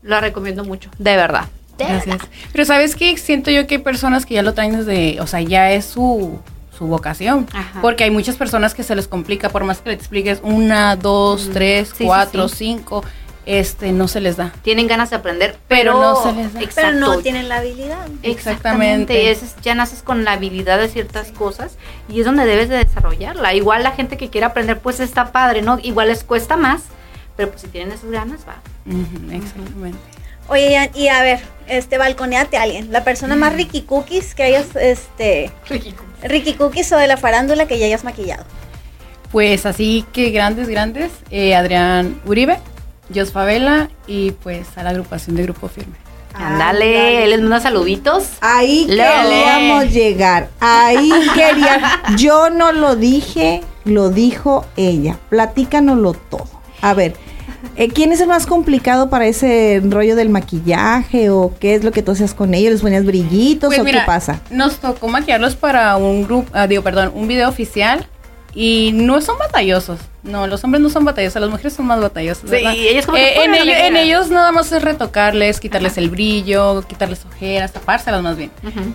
[0.03, 1.45] Lo recomiendo mucho, de verdad.
[1.77, 2.19] De Gracias.
[2.51, 3.17] Pero ¿sabes qué?
[3.19, 6.41] Siento yo que hay personas que ya lo traen desde, o sea, ya es su,
[6.79, 7.47] su vocación.
[7.53, 7.81] Ajá.
[7.83, 11.51] Porque hay muchas personas que se les complica, por más que le expliques una, dos,
[11.53, 12.57] tres, Sí, sí, cuatro, sí.
[12.57, 13.05] cinco,
[13.47, 14.53] este, no se les da.
[14.63, 16.61] Tienen ganas de aprender, Pero pero, no se les da.
[16.75, 17.23] Pero no Exacto.
[17.23, 18.07] tienen la habilidad.
[18.23, 18.31] Exactamente.
[18.31, 19.31] Exactamente.
[19.31, 21.77] Es- ya naces con la habilidad de ciertas cosas
[22.09, 23.55] y es donde debes de desarrollarla.
[23.55, 25.79] Igual la gente que quiere aprender, pues está padre, ¿no?
[25.83, 26.83] Igual les cuesta más,
[27.37, 28.57] pero pues si tienen esas ganas, va.
[29.35, 29.99] Exactamente.
[30.49, 32.91] Oye, Ian, y a ver, este, balconeate a alguien.
[32.93, 35.93] La persona más Ricky Cookies que hayas, este, Ricky
[36.57, 38.45] Cookies o de la farándula que ya hayas maquillado.
[39.31, 42.59] Pues así que grandes, grandes, eh, Adrián Uribe,
[43.15, 45.97] Jos Favela y pues a la agrupación de Grupo Firme.
[46.35, 48.25] Ándale, les manda saluditos.
[48.41, 50.49] Ahí queríamos llegar.
[50.61, 52.01] Ahí quería.
[52.17, 55.19] Yo no lo dije, lo dijo ella.
[55.31, 56.49] Platícanoslo todo.
[56.81, 57.15] A ver,
[57.77, 61.91] Eh, ¿Quién es el más complicado para ese rollo del maquillaje o qué es lo
[61.93, 62.73] que tú hacías con ellos?
[62.73, 64.41] ¿Les ponías brillitos Pues o mira, qué pasa?
[64.51, 68.07] Nos tocó maquillarlos para un grupo, ah, digo, perdón, un video oficial
[68.55, 70.01] y no son batallosos.
[70.23, 72.45] No, los hombres no son batallosos, las mujeres son más batallosas.
[72.45, 72.75] Sí, ¿verdad?
[72.75, 77.25] y ellos como que Eh, en, ellos nada más es retocarles, quitarles el brillo, quitarles
[77.25, 78.51] ojeras, tapárselas más bien.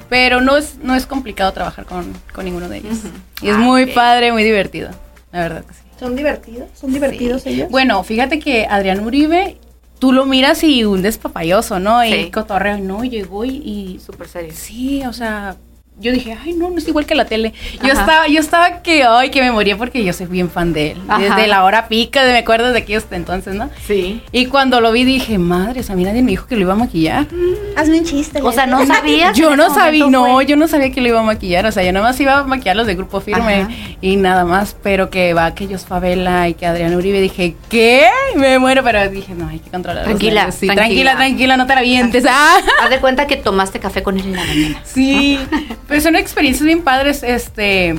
[0.10, 2.98] Pero no es, no es complicado trabajar con, con ninguno de ellos.
[3.42, 4.90] Y es Ah, muy padre, muy divertido.
[5.32, 5.80] La verdad que sí.
[6.04, 6.68] ¿Son divertidos?
[6.74, 7.70] ¿Son divertidos ellos?
[7.70, 9.56] Bueno, fíjate que Adrián Uribe,
[10.00, 12.02] tú lo miras y un despapayoso, ¿no?
[12.02, 12.14] Sí.
[12.14, 14.52] Y cotorreo, no, llegó y, y Súper serio.
[14.54, 15.56] Sí, o sea,
[16.00, 17.54] yo dije, ay, no, no es igual que la tele.
[17.84, 18.02] Yo Ajá.
[18.02, 20.98] estaba, yo estaba que, ay, que me moría porque yo soy bien fan de él.
[21.08, 21.20] Ajá.
[21.22, 23.70] Desde la hora pica, de, me acuerdo de aquellos entonces, ¿no?
[23.88, 24.22] Sí.
[24.32, 26.62] Y cuando lo vi dije, madre, o sea, a mí nadie me dijo que lo
[26.62, 27.28] iba a maquillar.
[27.76, 28.42] Hazme un chiste.
[28.42, 29.38] O sea, no sabías.
[29.38, 31.66] Yo no sabía, no, fue- yo no sabía que lo iba a maquillar.
[31.66, 33.70] O sea, yo nada más iba a maquillar los de Grupo Firme Ajá.
[34.02, 34.76] y nada más.
[34.84, 38.08] Pero que va que ellos Favela y que Adrián Uribe, dije, ¿qué?
[38.36, 40.04] Me muero, pero dije, no, hay que controlar.
[40.06, 40.52] Tranquila.
[40.52, 40.82] Sí, tranquila.
[41.12, 42.26] tranquila, tranquila, no te la avientes.
[42.28, 42.58] Ah.
[42.84, 44.82] Haz de cuenta que tomaste café con él en la mañana.
[44.84, 45.40] Sí,
[45.88, 47.96] pues son experiencias bien padres, este,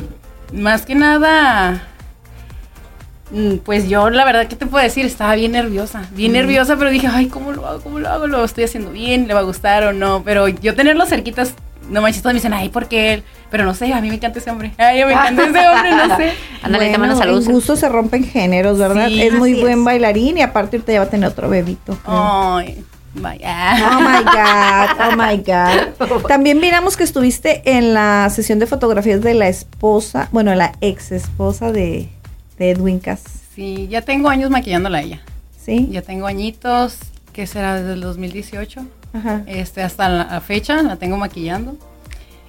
[0.53, 1.83] más que nada,
[3.31, 6.91] mm, pues yo la verdad que te puedo decir, estaba bien nerviosa, bien nerviosa, pero
[6.91, 7.81] dije, ay, ¿cómo lo hago?
[7.81, 8.27] ¿Cómo lo hago?
[8.27, 9.29] ¿Lo estoy haciendo bien?
[9.29, 10.23] ¿Le va a gustar o no?
[10.25, 11.55] Pero yo tenerlos cerquitas,
[11.91, 13.25] no manches, todos me dicen, ay, ¿por qué él?
[13.51, 16.17] Pero no sé, a mí me encanta ese hombre, ay, me encanta ese hombre, no
[16.17, 16.33] sé.
[16.63, 17.47] Ándale, Bueno, la salud.
[17.47, 19.09] en gusto se rompen géneros, ¿verdad?
[19.09, 19.85] Sí, es muy buen es.
[19.85, 21.97] bailarín y aparte ahorita ya va a tener otro bebito.
[22.07, 22.83] Ay,
[23.17, 25.37] Oh my God, oh my
[26.19, 26.27] God.
[26.27, 31.13] También miramos que estuviste en la sesión de fotografías de la esposa, bueno, la ex
[31.13, 32.09] esposa de,
[32.59, 33.23] de Edwin Cass.
[33.55, 35.21] Sí, ya tengo años maquillándola a ella,
[35.65, 35.89] ¿Sí?
[35.91, 36.99] ya tengo añitos,
[37.33, 38.85] que será desde el 2018.
[39.15, 39.43] Ajá.
[39.47, 41.77] este, hasta la fecha la tengo maquillando.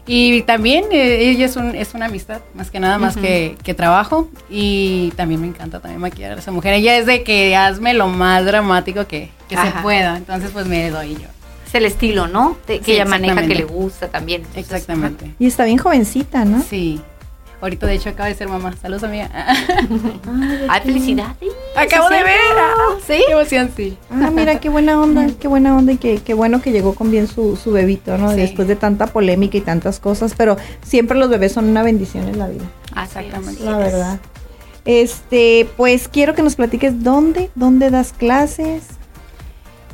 [0.07, 3.73] Y también eh, ella es, un, es una amistad, más que nada, más que, que
[3.73, 4.29] trabajo.
[4.49, 6.73] Y también me encanta también maquillar a esa mujer.
[6.75, 10.17] Ella es de que hazme lo más dramático que, que se pueda.
[10.17, 11.27] Entonces, pues me doy yo.
[11.67, 12.55] Es el estilo, ¿no?
[12.67, 14.41] De- que Sí, ella maneja, que le gusta también.
[14.41, 15.33] Entonces, Exactamente.
[15.39, 16.61] Y está bien jovencita, ¿no?
[16.61, 17.01] Sí.
[17.61, 18.73] Ahorita, de hecho, acaba de ser mamá.
[18.81, 19.29] Saludos, amiga.
[20.69, 21.35] Ay, felicidades.
[21.75, 22.35] Acabo de ver.
[23.05, 23.23] ¿Sí?
[23.25, 23.97] Qué emoción, sí.
[24.11, 27.11] Ah, mira, qué buena onda, qué buena onda y qué, qué bueno que llegó con
[27.11, 28.31] bien su, su bebito, ¿no?
[28.31, 28.37] Sí.
[28.37, 32.39] Después de tanta polémica y tantas cosas, pero siempre los bebés son una bendición en
[32.39, 32.65] la vida.
[33.01, 33.63] Exactamente.
[33.63, 34.19] la verdad.
[34.85, 38.83] Este, pues quiero que nos platiques dónde, dónde das clases.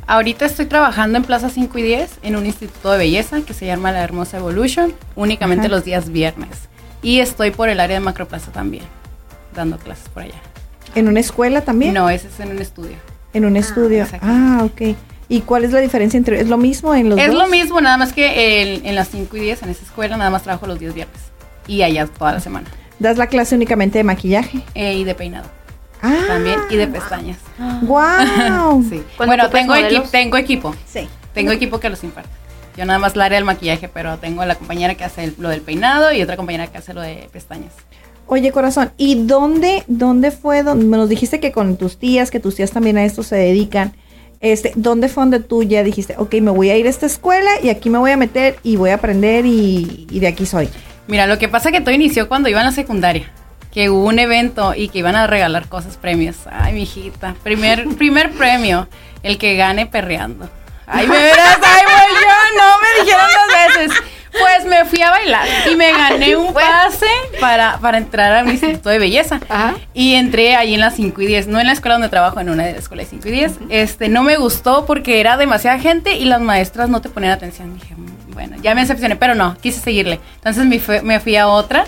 [0.06, 3.66] Ahorita estoy trabajando en Plaza 5 y 10 en un instituto de belleza que se
[3.66, 5.76] llama La Hermosa Evolution, únicamente Ajá.
[5.76, 6.68] los días viernes.
[7.02, 8.84] Y estoy por el área de Macroplaza también,
[9.54, 10.40] dando clases por allá.
[10.94, 11.94] ¿En una escuela también?
[11.94, 12.96] No, ese es en un estudio.
[13.32, 14.02] En un estudio.
[14.04, 14.26] exacto.
[14.28, 14.96] Ah, ok.
[15.28, 16.40] ¿Y cuál es la diferencia entre.?
[16.40, 17.36] ¿Es lo mismo en los Es dos?
[17.36, 20.30] lo mismo, nada más que el- en las 5 y 10, en esa escuela, nada
[20.30, 21.16] más trabajo los días viernes.
[21.66, 22.68] Y allá toda la semana.
[22.98, 24.62] Das la clase únicamente de maquillaje.
[24.74, 25.48] Eh, y de peinado
[26.02, 27.38] Ah, también, y de pestañas.
[27.82, 28.84] ¡Wow!
[28.90, 29.02] Sí.
[29.16, 30.74] Bueno, tengo, equi- tengo equipo.
[30.86, 31.08] Sí.
[31.32, 32.28] Tengo equipo que los imparte.
[32.76, 35.34] Yo nada más la área del maquillaje, pero tengo a la compañera que hace el-
[35.38, 37.72] lo del peinado y otra compañera que hace lo de pestañas.
[38.26, 40.62] Oye, corazón, ¿y dónde, dónde fue?
[40.62, 43.92] Donde, nos dijiste que con tus tías, que tus tías también a esto se dedican.
[44.40, 47.50] Este, ¿Dónde fue donde tú ya dijiste, ok, me voy a ir a esta escuela
[47.62, 50.68] y aquí me voy a meter y voy a aprender y, y de aquí soy?
[51.08, 53.30] Mira, lo que pasa que todo inició cuando iba en la secundaria.
[53.70, 56.36] Que hubo un evento y que iban a regalar cosas, premios.
[56.50, 57.34] Ay, mijita.
[57.42, 58.88] Primer, primer premio,
[59.22, 60.48] el que gane perreando.
[60.86, 64.02] Ay, me verás, ay, voy yo, no me dijeron dos veces.
[64.32, 67.06] Pues me fui a bailar y me gané un pase
[67.38, 69.40] para, para entrar al Instituto de Belleza.
[69.48, 69.74] Ajá.
[69.92, 72.48] Y entré ahí en las 5 y 10, no en la escuela donde trabajo, en
[72.48, 73.52] una de las escuelas de 5 y 10.
[73.68, 77.74] Este, no me gustó porque era demasiada gente y las maestras no te ponían atención.
[77.78, 80.18] Dije, "Mm, bueno, ya me decepcioné, pero no, quise seguirle.
[80.36, 80.64] Entonces
[81.02, 81.84] me fui a otra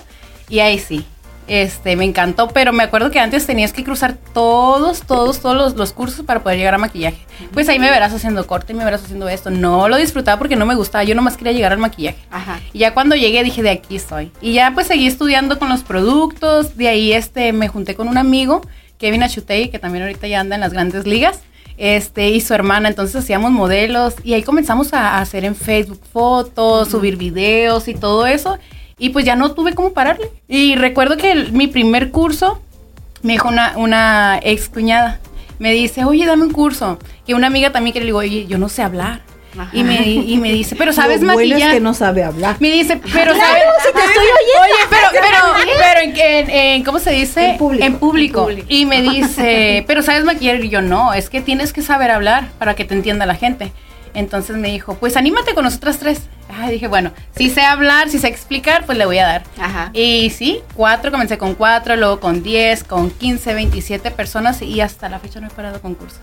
[0.50, 1.06] y ahí sí.
[1.46, 5.74] Este, me encantó, pero me acuerdo que antes tenías que cruzar todos, todos, todos los,
[5.74, 7.18] los cursos para poder llegar a maquillaje.
[7.52, 9.50] Pues ahí me verás haciendo corte, me verás haciendo esto.
[9.50, 12.18] No lo disfrutaba porque no me gustaba, yo nomás quería llegar al maquillaje.
[12.30, 12.60] Ajá.
[12.72, 14.32] Y ya cuando llegué dije, de aquí estoy.
[14.40, 16.76] Y ya pues seguí estudiando con los productos.
[16.78, 18.62] De ahí este, me junté con un amigo,
[18.98, 21.40] Kevin Achutey, que también ahorita ya anda en las grandes ligas.
[21.76, 26.00] Este, y su hermana, entonces hacíamos modelos y ahí comenzamos a, a hacer en Facebook
[26.12, 28.58] fotos, subir videos y todo eso.
[28.98, 30.30] Y pues ya no tuve cómo pararle.
[30.48, 32.60] Y recuerdo que el- mi primer curso
[33.22, 35.20] me dijo una, una ex cuñada,
[35.58, 36.98] me dice, oye, dame un curso.
[37.26, 39.22] Y una amiga también que le digo, oye, yo no sé hablar.
[39.56, 39.70] Ajá.
[39.72, 41.70] Y me, y me dice, pero sabes Lo bueno maquillar.
[41.70, 42.56] es que no sabe hablar.
[42.58, 43.62] Me dice, pero sabes.
[43.86, 44.62] si te estoy oyendo.
[44.62, 47.50] Oye, pero, pero, pero en, en- en- ¿cómo se dice?
[47.50, 47.84] En público.
[47.86, 48.38] En público.
[48.40, 48.66] En público.
[48.68, 50.62] Y me dice, pero sabes maquillar.
[50.64, 53.70] Y yo, no, es que tienes que saber hablar para que te entienda la gente.
[54.12, 56.22] Entonces me dijo, pues anímate con nosotras tres.
[56.48, 59.44] Ay, dije, bueno, si sé hablar, si sé explicar, pues le voy a dar.
[59.58, 59.90] Ajá.
[59.92, 65.08] Y sí, cuatro, comencé con cuatro, luego con 10, con 15, 27 personas y hasta
[65.08, 66.20] la fecha no he parado con cursos.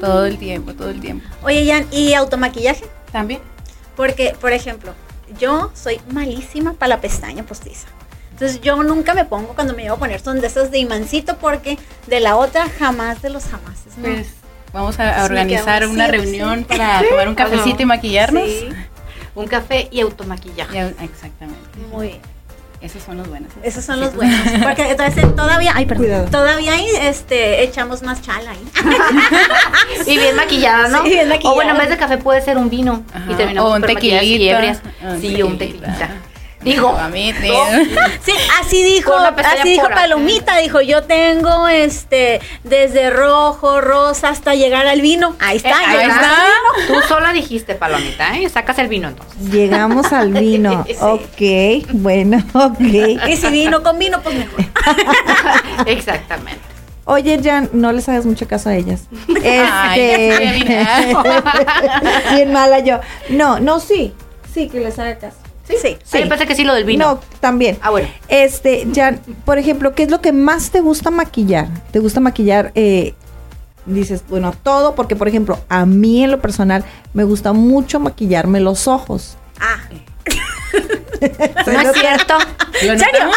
[0.00, 1.26] Todo el tiempo, todo el tiempo.
[1.42, 2.84] Oye, Jan, ¿y automaquillaje?
[3.12, 3.40] También.
[3.96, 4.94] Porque, por ejemplo,
[5.38, 7.88] yo soy malísima para la pestaña postiza.
[8.32, 11.36] Entonces yo nunca me pongo cuando me llevo a poner son de esas de imancito
[11.36, 13.96] porque de la otra jamás de los jamases.
[13.96, 14.04] ¿no?
[14.04, 14.26] Pues
[14.72, 18.42] vamos a, a Sí, organizar una sí, reunión para tomar un cafecito y maquillarnos.
[18.48, 18.68] Sí,
[19.34, 20.94] Un café y automaquillaje.
[21.00, 21.60] Exactamente.
[21.92, 22.20] muy bien.
[22.80, 23.50] Esos son los buenos.
[23.62, 24.38] Esos son los buenos.
[24.62, 26.24] Porque entonces todavía, ay, perdón, Cuidado.
[26.30, 28.64] todavía ahí, este, echamos más chala ahí.
[30.06, 31.02] Y bien maquillada, ¿no?
[31.02, 31.52] Sí, bien maquillada.
[31.52, 33.02] O bueno, en vez de café puede ser un vino.
[33.14, 34.20] Ajá, Y terminamos o un tequilita.
[35.18, 36.10] Sí, un tequilita.
[36.64, 37.52] Digo, A mí, tío.
[38.24, 39.94] Sí, así dijo, así dijo pura.
[39.94, 45.36] Palomita, dijo, yo tengo este desde rojo, rosa hasta llegar al vino.
[45.40, 46.32] Ahí está, Eh, ahí está.
[46.86, 48.48] Tú sola dijiste, Palomita, ¿eh?
[48.48, 49.36] Sacas el vino entonces.
[49.50, 50.84] Llegamos al vino.
[50.88, 50.96] Sí.
[51.00, 52.80] Ok, bueno, ok.
[53.28, 54.60] Y si vino con vino, pues mejor.
[55.86, 56.60] Exactamente.
[57.06, 59.02] Oye, Jan, no les hagas mucho caso a ellas.
[59.28, 60.58] Ay, Este.
[60.66, 61.14] sé,
[62.34, 63.00] Bien mala yo.
[63.28, 64.14] No, no, sí.
[64.54, 65.36] Sí, que les haga caso.
[65.66, 65.96] Sí, sí.
[66.04, 66.18] Sí.
[66.28, 67.14] Pensé que sí lo del vino.
[67.14, 67.78] No, también.
[67.80, 68.08] Ah, bueno.
[68.28, 71.68] Este, Jan, por ejemplo, ¿qué es lo que más te gusta maquillar?
[71.90, 72.70] ¿Te gusta maquillar?
[72.74, 73.14] eh,
[73.86, 78.60] dices, bueno, todo, porque por ejemplo, a mí en lo personal me gusta mucho maquillarme
[78.60, 79.36] los ojos.
[79.60, 79.76] Ah,
[81.66, 82.34] No es cierto.
[82.82, 83.30] ¿En serio?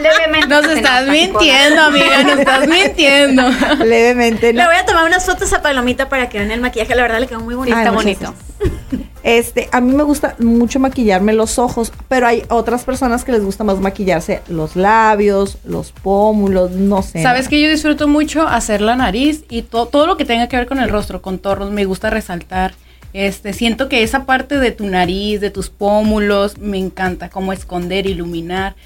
[0.00, 0.46] Levemente.
[0.48, 3.42] Nos se estás mintiendo, amiga, nos estás mintiendo.
[3.84, 4.60] Levemente, ¿no?
[4.60, 6.94] le voy a tomar unas fotos a Palomita para que vean el maquillaje.
[6.94, 7.76] La verdad le quedó muy bonito.
[7.76, 8.34] Ay, está bonito.
[9.26, 13.44] Este, a mí me gusta mucho maquillarme los ojos, pero hay otras personas que les
[13.44, 17.24] gusta más maquillarse los labios, los pómulos, no sé.
[17.24, 20.56] Sabes que yo disfruto mucho hacer la nariz y to- todo lo que tenga que
[20.56, 22.74] ver con el rostro, contornos, me gusta resaltar.
[23.12, 28.06] Este, siento que esa parte de tu nariz, de tus pómulos, me encanta, como esconder,
[28.06, 28.76] iluminar.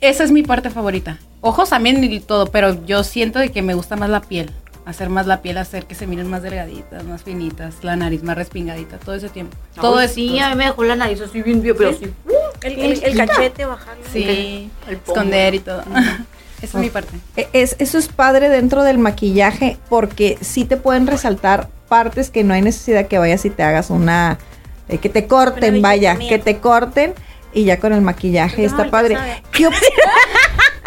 [0.00, 1.18] Esa es mi parte favorita.
[1.40, 4.52] Ojos también y todo, pero yo siento de que me gusta más la piel.
[4.90, 8.36] Hacer más la piel, hacer que se miren más delgaditas, más finitas, la nariz más
[8.36, 9.56] respingadita, todo ese tiempo.
[9.80, 10.14] todo eso.
[10.14, 12.12] Sí, a mí me dejó la nariz así bien, bien, pero así.
[12.62, 14.02] El, el- el cachete bajarlo.
[14.12, 15.82] Sí, El esconder y todo.
[16.62, 17.16] Esa es mi parte.
[17.36, 22.42] E- Es, eso es padre dentro del maquillaje porque sí te pueden resaltar partes que
[22.44, 24.38] no hay necesidad que vayas y te hagas una,
[24.88, 27.14] eh, que te corten, vaya, que te corten
[27.52, 29.16] y ya con el maquillaje No, está padre.
[29.52, 29.68] ¿Qué,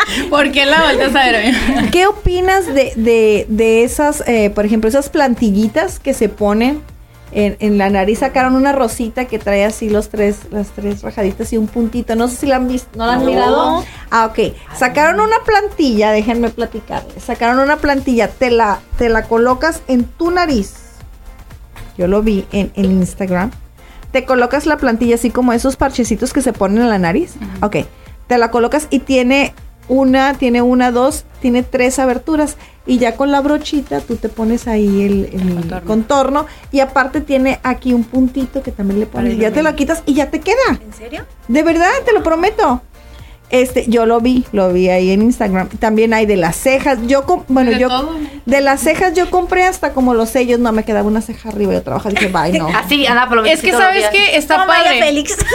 [0.29, 1.53] ¿Por qué la vueltas a ver?
[1.91, 6.81] qué opinas de, de, de esas, eh, por ejemplo, esas plantillitas que se ponen
[7.31, 8.19] en, en la nariz?
[8.19, 12.15] Sacaron una rosita que trae así los tres, las tres rajaditas y un puntito.
[12.15, 13.25] No sé si la han visto, ¿no la han No.
[13.25, 13.85] mirado?
[14.11, 14.53] Ah, ok.
[14.75, 17.23] Sacaron una plantilla, déjenme platicarles.
[17.23, 20.73] Sacaron una plantilla, te la, te la colocas en tu nariz.
[21.97, 23.51] Yo lo vi en, en Instagram.
[24.11, 27.33] Te colocas la plantilla así como esos parchecitos que se ponen en la nariz.
[27.61, 27.77] Ok.
[28.27, 29.53] Te la colocas y tiene
[29.87, 32.57] una, tiene una, dos, tiene tres aberturas.
[32.85, 35.87] Y ya con la brochita tú te pones ahí el, el contorno.
[35.87, 36.45] contorno.
[36.71, 39.37] Y aparte tiene aquí un puntito que también le pones.
[39.37, 40.79] Ya te lo quitas y ya te queda.
[40.83, 41.25] ¿En serio?
[41.47, 42.81] De verdad, te lo prometo.
[43.49, 45.69] Este, yo lo vi, lo vi ahí en Instagram.
[45.69, 46.97] También hay de las cejas.
[47.05, 48.15] Yo, bueno, De yo, todo.
[48.45, 50.59] de las cejas yo compré hasta como los sellos.
[50.59, 52.09] No, me quedaba una ceja arriba y otra abajo.
[52.09, 52.67] Dije, bye, no.
[52.75, 53.53] Así, anda, Palomita.
[53.53, 54.99] Es que sabes que está María padre.
[55.03, 55.37] Félix.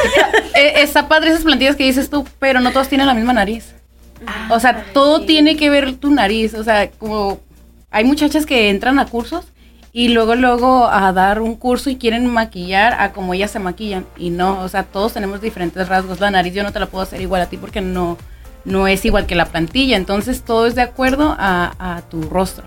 [0.55, 3.75] Eh, está padre esas plantillas que dices tú, pero no todos tienen la misma nariz.
[4.51, 6.55] O sea, todo tiene que ver tu nariz.
[6.55, 7.41] O sea, como
[7.91, 9.47] hay muchachas que entran a cursos
[9.93, 14.07] y luego, luego a dar un curso y quieren maquillar a como ellas se maquillan.
[14.17, 16.21] Y no, o sea, todos tenemos diferentes rasgos.
[16.21, 18.17] La nariz yo no te la puedo hacer igual a ti porque no,
[18.65, 19.97] no es igual que la plantilla.
[19.97, 22.65] Entonces todo es de acuerdo a, a tu rostro.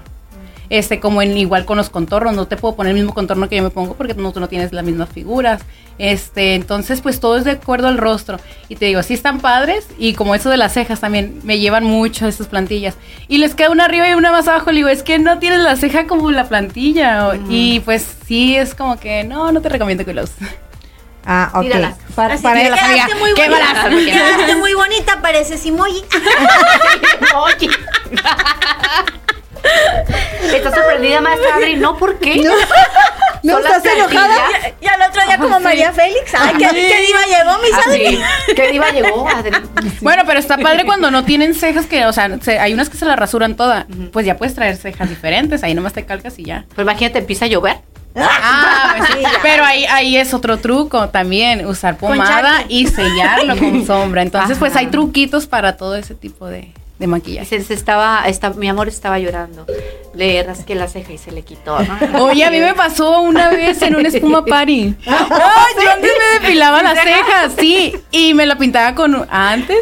[0.72, 3.58] Este, como en igual con los contornos, no te puedo poner el mismo contorno que
[3.58, 5.62] yo me pongo porque no, tú no tienes las mismas figuras.
[5.98, 8.40] Este, entonces, pues todo es de acuerdo al rostro.
[8.70, 11.84] Y te digo, sí están padres, y como eso de las cejas también, me llevan
[11.84, 12.96] mucho esas plantillas.
[13.28, 15.60] Y les queda una arriba y una más abajo, le digo, es que no tienes
[15.60, 17.34] la ceja como la plantilla.
[17.50, 20.32] Y pues sí, es como que no, no te recomiendo que los.
[21.26, 21.64] Ah, ok.
[21.64, 21.98] Tíralas.
[22.16, 23.90] Para, Así para- que quedaste muy qué bonita.
[23.90, 26.02] Quedaste muy bonita, pareces emoji.
[30.54, 31.76] ¿Estás sorprendida, maestra Adri?
[31.76, 32.38] No, ¿por qué?
[32.38, 32.54] No,
[33.44, 34.36] no, Son las ¿estás enojada?
[34.82, 36.34] Y al otro día como María Félix.
[36.38, 38.06] Ay, ¿qué, qué diva llegó, mis Adri?
[38.08, 38.54] Así.
[38.56, 39.52] ¿Qué diva llegó, Adri?
[40.02, 42.98] Bueno, pero está padre cuando no tienen cejas que, o sea, se- hay unas que
[42.98, 43.86] se la rasuran toda.
[44.12, 46.66] Pues ya puedes traer cejas diferentes, ahí nomás te calcas y ya.
[46.76, 47.78] Pues imagínate, empieza a llover.
[48.16, 53.86] Ah, pues sí, pero ahí, ahí es otro truco también, usar pomada y sellarlo con
[53.88, 54.22] sombra.
[54.22, 57.46] Entonces, pues hay truquitos para todo ese tipo de, de maquillaje.
[57.60, 59.66] Se, se estaba, esta- mi amor estaba llorando.
[60.14, 61.78] Le rasqué la ceja y se le quitó.
[61.80, 62.24] ¿no?
[62.26, 64.96] Oye, a mí me pasó una vez en un espuma party.
[65.08, 69.78] Ay, yo antes me depilaba las cejas, sí, y me la pintaba con antes.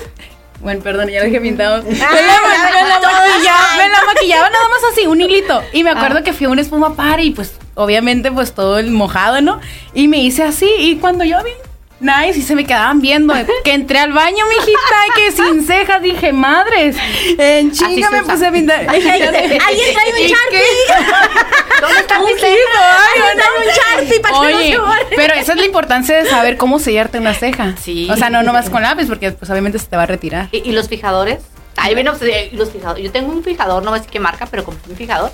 [0.62, 1.84] Bueno, perdón, ya lo dejé pintado.
[1.84, 5.62] Me la, me la maquillaba, me la maquillaba nada más así, un hilito.
[5.74, 9.42] Y me acuerdo que fui a un espuma party, pues obviamente pues todo el mojado,
[9.42, 9.60] ¿no?
[9.94, 11.52] Y me hice así, y cuando yo vi
[12.00, 13.34] Nice, y se me quedaban viendo.
[13.64, 14.78] Que entré al baño, mijita,
[15.08, 16.96] y que sin cejas dije, madres.
[17.38, 18.80] En chinga me puse a pintar.
[18.90, 20.62] Alguien trae un ¿Y Sharpie.
[21.82, 22.56] ¿Dónde está mi ceja?
[22.80, 26.80] ay, Alguien trae un Sharpie para que pero esa es la importancia de saber cómo
[26.80, 27.76] sellarte una ceja.
[27.82, 28.08] Sí.
[28.10, 30.48] O sea, no nomás con lápiz, porque pues obviamente se te va a retirar.
[30.52, 31.40] ¿Y, los fijadores?
[31.76, 33.04] Ahí viene pues, eh, los fijadores.
[33.04, 35.32] Yo tengo un fijador, no decir qué marca, pero como un fijador.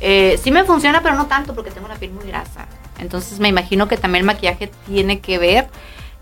[0.00, 2.66] Eh, sí me funciona, pero no tanto porque tengo la piel muy grasa.
[2.98, 5.68] Entonces me imagino que también el maquillaje tiene que ver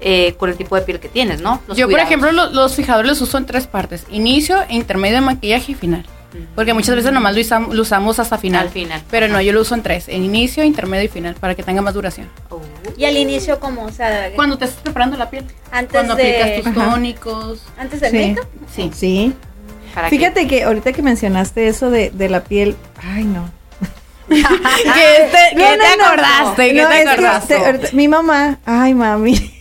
[0.00, 1.60] eh, con el tipo de piel que tienes, ¿no?
[1.66, 4.04] Los Yo, por ejemplo, lo- los fijadores los uso en tres partes.
[4.10, 6.04] Inicio, intermedio de maquillaje y final.
[6.54, 8.66] Porque muchas veces nomás lo, usam- lo usamos hasta final.
[8.66, 9.02] Al final.
[9.10, 10.06] Pero no, yo lo uso en tres.
[10.08, 11.34] En inicio, intermedio y final.
[11.36, 12.28] Para que tenga más duración.
[12.50, 12.60] Oh.
[12.94, 15.46] Y al inicio, como, o sea, Cuando te estás preparando la piel.
[15.70, 16.90] antes Cuando de, aplicas tus Ajá.
[16.90, 17.62] tónicos.
[17.78, 18.36] antes del Sí.
[18.74, 18.90] Sí.
[18.94, 19.32] Sí.
[19.94, 20.18] ¿Para qué?
[20.18, 23.48] Fíjate que ahorita que mencionaste eso de, de la piel, ay no.
[24.28, 26.04] ¿Qué te, No, qué no, te no.
[26.04, 26.72] acordaste?
[26.74, 27.54] ¿Qué No, te es que acordaste?
[27.56, 29.52] te- ahorita- mi mamá, ay mami.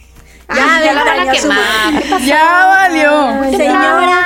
[0.50, 2.20] Ya, ya.
[2.26, 3.52] Ya valió.
[3.58, 4.26] Señora.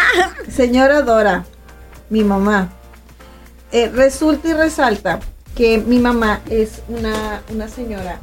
[0.49, 1.45] Señora Dora,
[2.09, 2.69] mi mamá.
[3.71, 5.19] eh, resulta y resalta
[5.55, 8.19] que mi mamá es una, una señora.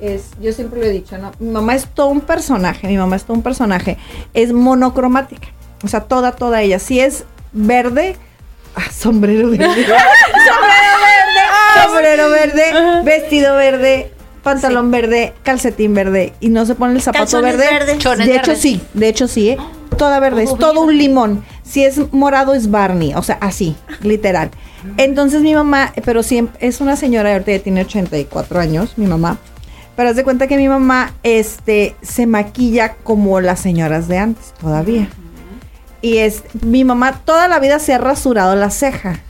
[0.00, 1.30] Es, yo siempre lo he dicho, ¿no?
[1.38, 3.98] Mi mamá es todo un personaje, mi mamá es todo un personaje.
[4.34, 5.48] Es monocromática.
[5.84, 6.78] O sea, toda, toda ella.
[6.78, 8.16] Si es verde,
[8.74, 9.64] ah, sombrero verde.
[9.66, 11.84] sombrero verde.
[11.84, 14.12] sombrero verde, vestido verde,
[14.42, 16.32] pantalón verde, calcetín verde.
[16.40, 17.70] Y no se pone el zapato Calzones verde.
[17.70, 17.98] verdes.
[17.98, 19.58] Chones De hecho, sí, de hecho sí, ¿eh?
[19.96, 21.44] Toda verde, es Todo todo un limón.
[21.62, 24.50] Si es morado es Barney, o sea, así, literal.
[24.96, 29.38] Entonces mi mamá, pero siempre es una señora, ahorita ya tiene 84 años, mi mamá.
[29.96, 34.54] Pero haz de cuenta que mi mamá este se maquilla como las señoras de antes,
[34.60, 35.08] todavía.
[36.00, 39.20] Y es mi mamá toda la vida se ha rasurado la ceja.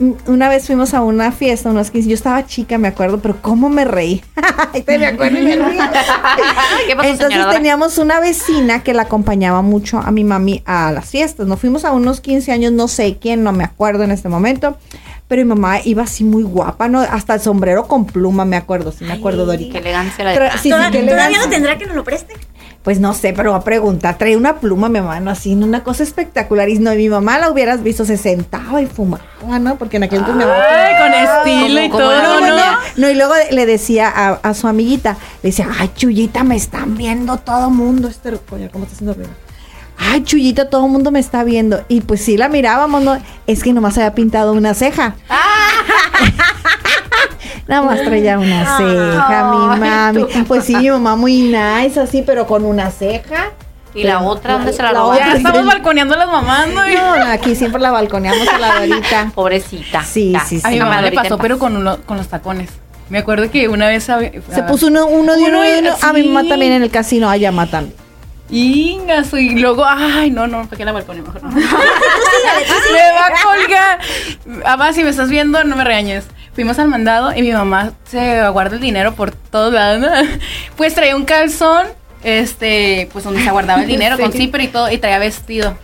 [0.00, 3.36] Mm, Una vez fuimos a una fiesta, unos 15, yo estaba chica, me acuerdo, pero
[3.40, 4.24] cómo me reí.
[4.86, 5.56] Me acuerdo y me.
[6.86, 10.90] ¿Qué pasó, Entonces señora teníamos una vecina que la acompañaba mucho a mi mami a
[10.92, 11.46] las fiestas.
[11.46, 14.76] Nos fuimos a unos 15 años, no sé quién, no me acuerdo en este momento.
[15.28, 17.00] Pero mi mamá iba así muy guapa, ¿no?
[17.00, 19.78] Hasta el sombrero con pluma, me acuerdo, sí me acuerdo, Qué Dorita.
[19.78, 22.34] elegancia la de Tra- sí, sí, qué ¿Todavía no tendrá que nos lo preste?
[22.82, 24.16] Pues no sé, pero va a preguntar.
[24.16, 25.66] Trae una pluma mi mamá, así, ¿no?
[25.66, 26.68] una cosa espectacular.
[26.70, 29.22] Y no, y mi mamá la hubieras visto, se sentaba y fumaba,
[29.60, 29.76] ¿no?
[29.76, 32.56] Porque en aquel entonces Ay, con estilo y todo, no, no, ¿no?
[32.56, 32.62] no.
[32.96, 36.96] No, y luego le decía a, a su amiguita, le decía, ay, Chuyita, me están
[36.96, 38.08] viendo todo mundo.
[38.08, 39.30] Este, coño, ¿cómo está haciendo ruido?
[39.98, 41.84] Ay, Chuyita, todo mundo me está viendo.
[41.88, 43.18] Y pues sí la mirábamos, ¿no?
[43.46, 45.16] Es que nomás había pintado una ceja.
[47.70, 50.24] Nada más traía una ceja, mi mami.
[50.46, 53.52] Pues sí, mi mamá muy nice, así, pero con una ceja.
[53.94, 55.34] ¿Y la otra dónde se la La otra.
[55.34, 56.84] estamos balconeando a las mamás, ¿no?
[56.86, 59.32] No, no, aquí siempre la balconeamos a la Dorita.
[59.34, 60.02] Pobrecita.
[60.04, 60.40] Sí, Ya.
[60.44, 60.66] sí, sí.
[60.66, 62.70] A mi Mamá le pasó, pero con, uno- con los tacones.
[63.08, 64.04] Me acuerdo que una vez...
[64.04, 65.90] Se ah, puso uno, uno de uno, Uno de y- uno.
[66.02, 67.94] A mi mamá también en el casino, a llama también.
[68.50, 71.42] Ingazo, y luego, ay, no, no, ¿para qué la balcone mejor?
[71.42, 71.50] No.
[71.54, 73.98] Me va a colgar.
[74.64, 76.26] Mamá, si me estás viendo, no me regañes.
[76.54, 80.10] Fuimos al mandado y mi mamá se guarda el dinero por todos lados.
[80.76, 81.86] Pues traía un calzón,
[82.24, 85.76] este, pues donde se guardaba el dinero con zipper y todo, y traía vestido.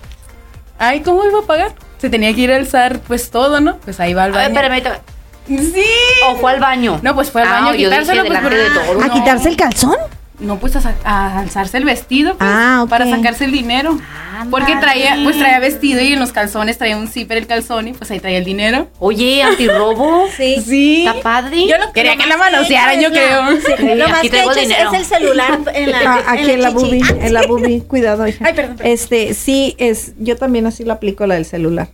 [0.79, 1.73] Ay, ¿cómo iba a pagar?
[1.99, 3.77] Se tenía que ir a alzar, pues todo, ¿no?
[3.79, 4.61] Pues ahí va al A ver, baño.
[4.61, 5.73] espérame, espérame.
[5.75, 5.85] Sí.
[6.29, 6.99] ¿O fue al baño?
[7.03, 8.25] No, pues fue al Ah, baño a yo dije quitárselo.
[8.43, 9.05] pues, de.
[9.05, 9.13] ¿A No.
[9.15, 9.97] quitarse el calzón?
[10.39, 13.99] No, pues a, alzarse el vestido, pues, Ah, para sacarse el dinero.
[14.33, 14.51] Ándale.
[14.51, 17.93] Porque traía, pues traía vestido y en los calzones traía un zipper el calzón y
[17.95, 18.89] pues ahí traía el dinero.
[18.99, 20.27] Oye, antirrobo.
[20.37, 20.57] Sí.
[20.61, 21.07] Sí.
[21.07, 21.67] Está padre.
[21.67, 23.43] Yo lo Quería que la manosearan, yo creo.
[23.61, 26.63] Sí, lo Aquí más que he hecho es, el celular en la, Ah, aquí en
[26.63, 28.45] la bubi, Ah, en la bubi, cuidado, hija.
[28.47, 28.93] Ay, perdón, perdón.
[28.93, 31.89] Este, sí, es, yo también así lo aplico la del celular.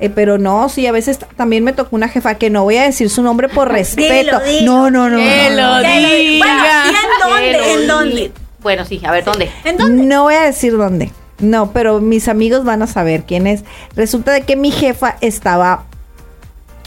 [0.00, 2.84] Eh, pero no, sí, a veces también me tocó una jefa que no voy a
[2.84, 4.40] decir su nombre por respeto.
[4.62, 5.18] No, no, no.
[5.18, 5.80] Que no, lo no.
[5.82, 6.84] Bueno, diga.
[6.86, 7.72] ¿y en dónde?
[7.72, 8.32] ¿En dónde?
[8.62, 9.50] Bueno, sí, a ver, ¿dónde?
[9.64, 10.04] ¿En dónde?
[10.04, 11.12] No voy a decir dónde.
[11.38, 13.64] No, pero mis amigos van a saber quién es.
[13.94, 15.84] Resulta de que mi jefa estaba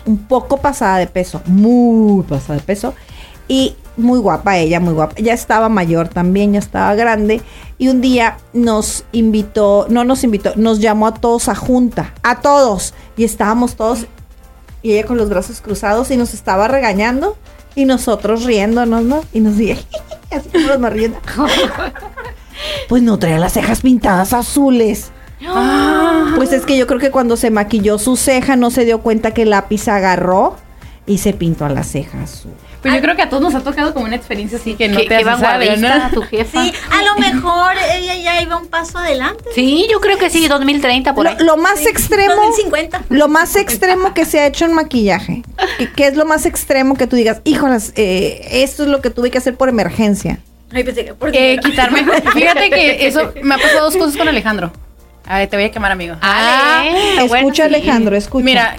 [0.06, 2.94] un poco pasada de peso, muy pasada de peso
[3.48, 5.16] y muy guapa ella, muy guapa.
[5.18, 7.42] Ya estaba mayor también, ya estaba grande
[7.78, 12.42] y un día nos invitó, no nos invitó, nos llamó a todos a junta, a
[12.42, 14.08] todos y estábamos todos
[14.82, 17.38] y ella con los brazos cruzados y nos estaba regañando
[17.76, 19.24] y nosotros riéndonos, ¿no?
[19.34, 19.86] Y nos dije,
[20.32, 21.18] así como nos riendo.
[22.88, 25.12] Pues no traía las cejas pintadas azules.
[26.36, 29.32] Pues es que yo creo que cuando se maquilló su ceja no se dio cuenta
[29.32, 30.56] que el lápiz agarró
[31.06, 32.54] y se pintó a la ceja azul.
[32.84, 35.00] Pues yo creo que a todos nos ha tocado como una experiencia así que no
[35.00, 36.14] ¿Qué, te vanguardista ¿no?
[36.14, 36.62] tu jefa?
[36.64, 39.46] Sí, a lo mejor ella ya iba un paso adelante.
[39.56, 41.38] Sí, yo creo que sí, 2030 por Lo, ahí.
[41.40, 43.04] lo más extremo, 2050.
[43.10, 45.44] lo más extremo que se ha hecho en maquillaje.
[45.78, 49.10] ¿Qué, qué es lo más extremo que tú digas, híjolas, eh, esto es lo que
[49.10, 50.40] tuve que hacer por emergencia?
[50.74, 52.04] Ay, pensé que por Eh, quitarme.
[52.34, 54.74] Fíjate que eso me ha pasado dos cosas con Alejandro.
[55.26, 56.16] A ver, te voy a quemar, amigo.
[56.22, 57.62] Ah, escucha, bueno, sí.
[57.62, 58.44] Alejandro, escucha.
[58.44, 58.76] Mira,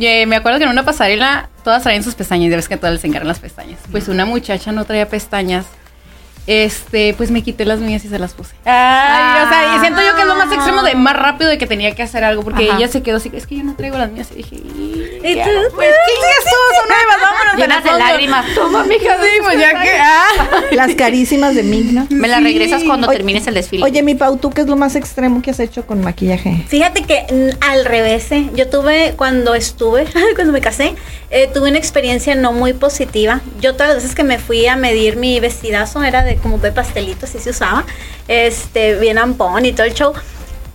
[0.00, 2.94] eh, me acuerdo que en una pasarela todas traían sus pestañas, ya ves que todas
[2.94, 3.78] les encargan las pestañas.
[3.90, 5.66] Pues una muchacha no traía pestañas.
[6.46, 8.54] Este, pues me quité las mías y se las puse.
[8.64, 11.58] Ay, o sea, y siento yo que es lo más extremo de más rápido de
[11.58, 12.78] que tenía que hacer algo, porque Ajá.
[12.78, 14.28] ella se quedó así, es que yo no traigo las mías.
[14.32, 15.44] Y dije, ¿Y ¿qué?
[15.74, 17.54] Pues sí, sí, estuvo, son nuevas, vámonos.
[17.54, 18.54] en Llenas de lágrimas.
[18.54, 19.16] Toma, mija.
[19.20, 19.90] Sí, pues ya que.
[20.06, 20.28] Ah.
[20.72, 22.06] Las carísimas de Migna.
[22.10, 23.82] Me la regresas cuando Oye, termines el desfile.
[23.82, 26.64] Oye, mi Pau, ¿tú qué es lo más extremo que has hecho con maquillaje?
[26.68, 28.48] Fíjate que mm, al revés, ¿eh?
[28.54, 30.94] yo tuve cuando estuve, cuando me casé,
[31.30, 33.40] eh, tuve una experiencia no muy positiva.
[33.60, 36.72] Yo todas las veces que me fui a medir mi vestidazo era de como de
[36.72, 37.84] pastelito, así se usaba,
[38.28, 40.12] este, bien ampón y todo el show.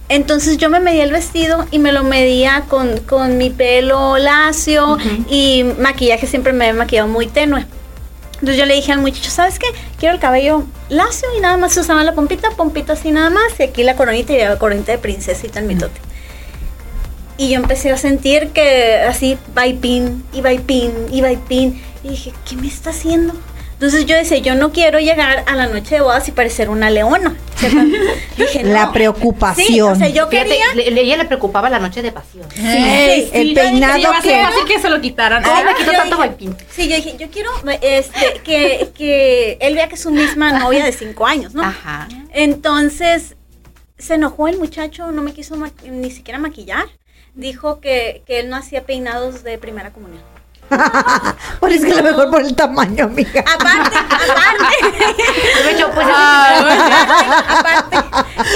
[0.10, 4.98] Entonces yo me medía el vestido y me lo medía con, con mi pelo lacio
[5.30, 7.66] y maquillaje siempre me he maquillado muy tenue.
[8.34, 9.68] Entonces yo le dije al muchacho, ¿sabes qué?
[10.00, 13.58] Quiero el cabello lacio y nada más se usaba la pompita, pompita así nada más,
[13.60, 16.02] y aquí la coronita y la coronita de princesita en mi tote.
[17.38, 21.82] Y yo empecé a sentir que así, vaipín, y vaipín, y vaipín.
[22.04, 23.34] Y dije, ¿qué me está haciendo?
[23.82, 26.92] Entonces yo decía, yo no quiero llegar a la noche de bodas y parecer una
[26.92, 27.36] leona.
[28.38, 28.94] Dije, La no.
[28.94, 29.66] preocupación.
[29.68, 30.66] Sí, o sea, yo Fíjate, quería...
[30.76, 32.46] le- le- ella le preocupaba la noche de pasión.
[32.54, 32.62] Sí,
[33.34, 34.36] el sí, peinado Sí, que...
[34.36, 35.42] así que se lo quitaran.
[35.42, 36.56] ¿Cómo me quitó tanto dije-?
[36.70, 37.50] Sí, yo dije, yo quiero
[37.82, 41.64] este, que, que él vea que es su misma novia de cinco años, ¿no?
[41.64, 42.08] Ajá.
[42.34, 43.36] Entonces,
[43.98, 45.56] se enojó el muchacho, no me quiso
[45.90, 46.86] ni siquiera maquillar.
[47.34, 50.22] Dijo que, que él no hacía peinados de primera comunión.
[51.60, 53.42] Pues es que a lo mejor por el tamaño, amiga.
[53.42, 55.72] Aparte, aparte.
[55.72, 57.98] Hecho, pues aparte.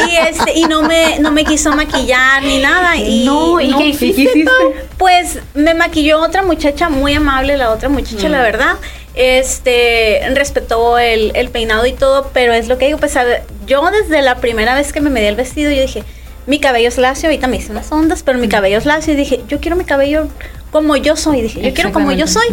[0.10, 2.96] Y este, y no me, no me quiso maquillar ni nada.
[2.98, 4.22] Y No, ¿y qué ¿qué hiciste?
[4.24, 4.52] hiciste?
[4.98, 8.32] Pues me maquilló otra muchacha muy amable, la otra muchacha, Mm.
[8.32, 8.76] la verdad.
[9.14, 13.44] Este, respetó el, el peinado y todo, pero es lo que digo, pues a ver,
[13.66, 16.04] yo desde la primera vez que me medí el vestido, yo dije,
[16.48, 19.16] mi cabello es lacio, ahorita me hice unas ondas, pero mi cabello es lacio, y
[19.16, 20.28] dije, yo quiero mi cabello
[20.72, 22.46] como yo soy, dije, yo quiero como yo soy.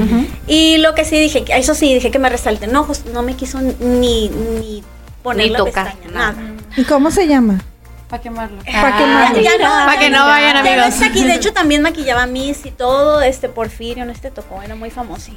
[0.47, 3.35] Y lo que sí dije, que- eso sí, dije que me resalten ojos, no me
[3.35, 4.83] quiso ni, ni
[5.23, 6.35] poner Ni la tocar, pestaña, nada.
[6.77, 7.61] ¿Y cómo se llama?
[8.09, 8.59] Para quemarlo.
[8.65, 9.33] ¿Para qué más?
[9.43, 11.03] Ya no, Para que no vayan, ya no amigos.
[11.03, 11.25] aquí.
[11.25, 13.23] De hecho, también maquillaba a Miss y todo.
[13.23, 15.33] Este Porfirio, no este tocó, era muy famoso.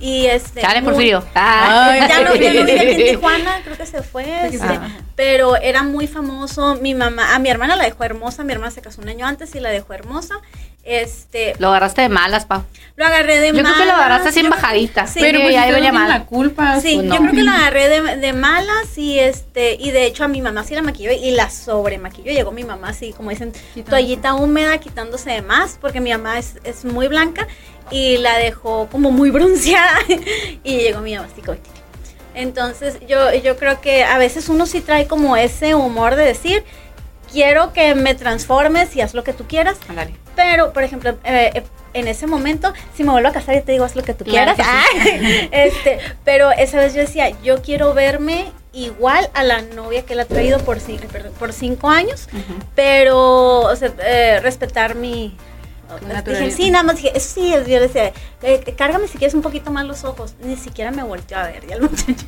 [0.00, 0.62] Y este.
[0.62, 1.18] Chale, muy- Porfirio.
[1.34, 2.00] Ay.
[2.02, 2.06] Ah.
[2.08, 4.46] Ya no, ya no vive aquí en Tijuana, creo que se fue.
[4.46, 4.80] este,
[5.14, 6.76] pero era muy famoso.
[6.76, 8.42] Mi mamá, a mi hermana la dejó hermosa.
[8.44, 10.36] Mi hermana se casó un año antes y la dejó hermosa.
[10.82, 12.64] Este, Lo agarraste de malas, pa.
[12.96, 15.06] lo agarré de Yo creo que lo malas, agarraste así en yo- bajadita.
[15.06, 16.80] Sí, Pero pues ya si iba no la culpa.
[16.80, 17.14] Sí, pues no.
[17.16, 20.40] yo creo que la agarré de, de malas y este y de hecho a mi
[20.40, 22.32] mamá sí la maquilló y la sobremaquilló.
[22.32, 23.52] Llegó mi mamá así, como dicen,
[23.90, 27.46] toallita húmeda, quitándose de más, porque mi mamá es, es muy blanca
[27.90, 29.98] y la dejó como muy bronceada
[30.64, 31.58] y llegó mi como...
[32.34, 36.64] Entonces yo, yo creo que a veces uno sí trae como ese humor de decir,
[37.32, 40.14] quiero que me transformes y haz lo que tú quieras, Ándale.
[40.36, 41.62] pero, por ejemplo, eh, eh,
[41.92, 44.24] en ese momento, si me vuelvo a casar, yo te digo, haz lo que tú
[44.24, 44.68] Claro quieras.
[44.72, 44.84] Ah,
[45.52, 50.22] este, pero esa vez yo decía, yo quiero verme igual a la novia que la
[50.22, 50.80] ha traído por,
[51.52, 52.28] cinco años,
[52.74, 55.36] pero o sea, eh, respetar mi...
[56.24, 58.12] Dije, sí, nada más dije, eso sí, yo le decía,
[58.42, 60.34] eh, cárgame si quieres un poquito más los ojos.
[60.42, 62.26] Ni siquiera me volteó a ver, ya el muchacho.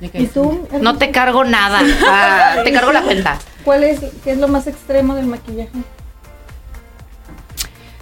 [0.00, 0.68] ¿Y tú?
[0.80, 1.80] No te cargo nada.
[2.06, 3.38] Ah, te cargo la cuenta.
[3.64, 5.70] ¿Cuál es, qué es lo más extremo del maquillaje?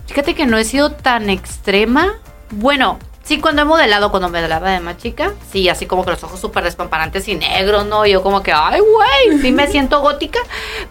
[0.07, 2.15] Fíjate que no he sido tan extrema.
[2.51, 6.11] Bueno, sí, cuando he modelado, cuando me modelaba de más chica, sí, así como que
[6.11, 8.07] los ojos súper despamparantes y negros, ¿no?
[8.07, 10.41] Yo como que, ay, güey, sí me siento gótica,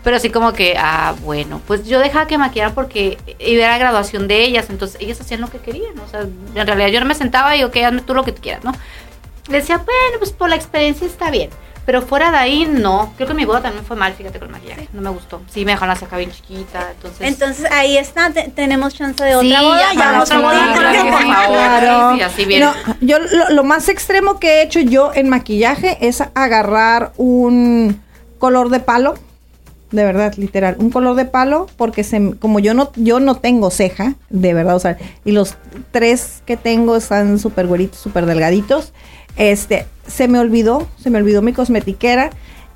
[0.03, 3.77] pero así como que, ah, bueno, pues yo dejaba que maquillaran porque iba a la
[3.77, 7.05] graduación de ellas, entonces ellas hacían lo que querían, o sea, en realidad yo no
[7.05, 8.73] me sentaba y, ok, hazme tú lo que tú quieras, ¿no?
[9.47, 11.49] Decía, bueno, pues por la experiencia está bien.
[11.91, 13.11] Pero fuera de ahí, no.
[13.17, 14.87] Creo que mi boda también fue mal, fíjate, con el maquillaje.
[14.93, 15.41] No me gustó.
[15.53, 17.27] Sí, me dejaron la ceja bien chiquita, entonces...
[17.27, 19.93] Entonces ahí está, te- tenemos chance de otra Sí, boda.
[19.93, 20.73] ya, vamos a boda.
[20.73, 22.15] Claro.
[22.15, 22.61] Sí, así bien.
[22.61, 28.01] No, yo lo, lo más extremo que he hecho yo en maquillaje es agarrar un
[28.39, 29.15] color de palo.
[29.91, 33.69] De verdad, literal, un color de palo porque se, como yo no yo no tengo
[33.71, 35.57] ceja, de verdad, o sea, y los
[35.91, 38.93] tres que tengo están súper güeritos, súper delgaditos.
[39.35, 42.31] Este, se me olvidó, se me olvidó mi cosmetiquera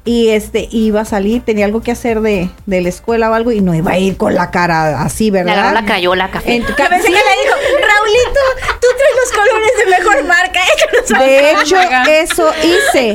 [0.05, 3.51] y este iba a salir, tenía algo que hacer de, de la escuela o algo
[3.51, 5.73] y no iba a ir con la cara así, Le agarró ¿verdad?
[5.73, 6.55] la crayola café.
[6.55, 8.39] En- Que pensé que le dijo, Raulito,
[8.79, 10.59] tú traes los colores de mejor marca,
[11.25, 11.77] De hecho,
[12.09, 13.13] eso hice.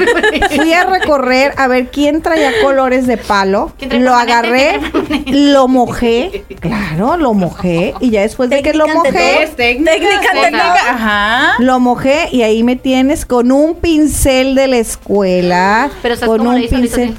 [0.57, 3.73] Fui a recorrer a ver quién traía colores de palo.
[3.79, 4.81] ¿Quién trae Lo agarré,
[5.27, 6.45] lo mojé.
[6.61, 7.95] Claro, lo mojé.
[8.01, 9.93] Y ya después de que lo mojé, técnica,
[10.33, 10.75] Técnica.
[10.91, 11.55] Ajá.
[11.59, 15.91] lo mojé y ahí me tienes con un pincel de la escuela.
[16.03, 16.80] Pero ¿sabes con un pincel.
[16.85, 17.15] Así.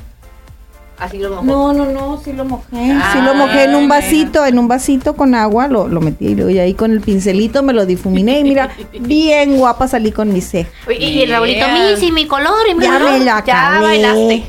[0.99, 1.43] Así lo mojó.
[1.43, 2.91] No, no, no, sí lo mojé.
[2.93, 6.27] Ah, sí lo mojé en un vasito, en un vasito con agua, lo, lo metí
[6.27, 10.11] y luego ya ahí con el pincelito me lo difuminé y mira, bien guapa salí
[10.11, 10.69] con mi ceja.
[10.87, 13.13] Oye, Y el Raulito, mi, sí, mi color y mi Ya color.
[13.13, 14.43] me la Ya bailaste.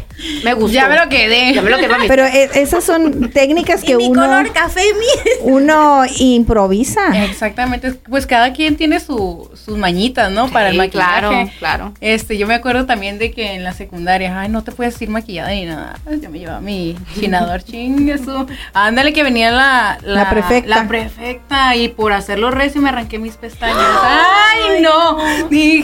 [0.45, 0.73] Me gustó.
[0.75, 1.53] Ya me lo quedé.
[1.55, 2.09] Ya me lo quedé, mami.
[2.09, 5.51] Pero e- esas son técnicas Y que mi uno, color café, mi.
[5.51, 7.25] uno improvisa.
[7.25, 10.49] Exactamente, pues cada quien tiene su, sus mañitas, ¿no?
[10.49, 11.21] Para el maquillaje.
[11.21, 11.93] Claro, claro.
[12.01, 15.09] Este, yo me acuerdo también de que en la secundaria, ay, no te puedes ir
[15.09, 15.99] maquillada ni nada.
[16.21, 18.47] Yo me llevaba mi chinador, chingue su.
[18.75, 20.69] Ándale que venía la, La prefecta.
[20.83, 23.77] La prefecta y por hacerlo recio me arranqué mis pestañas.
[24.03, 25.19] Ay, no.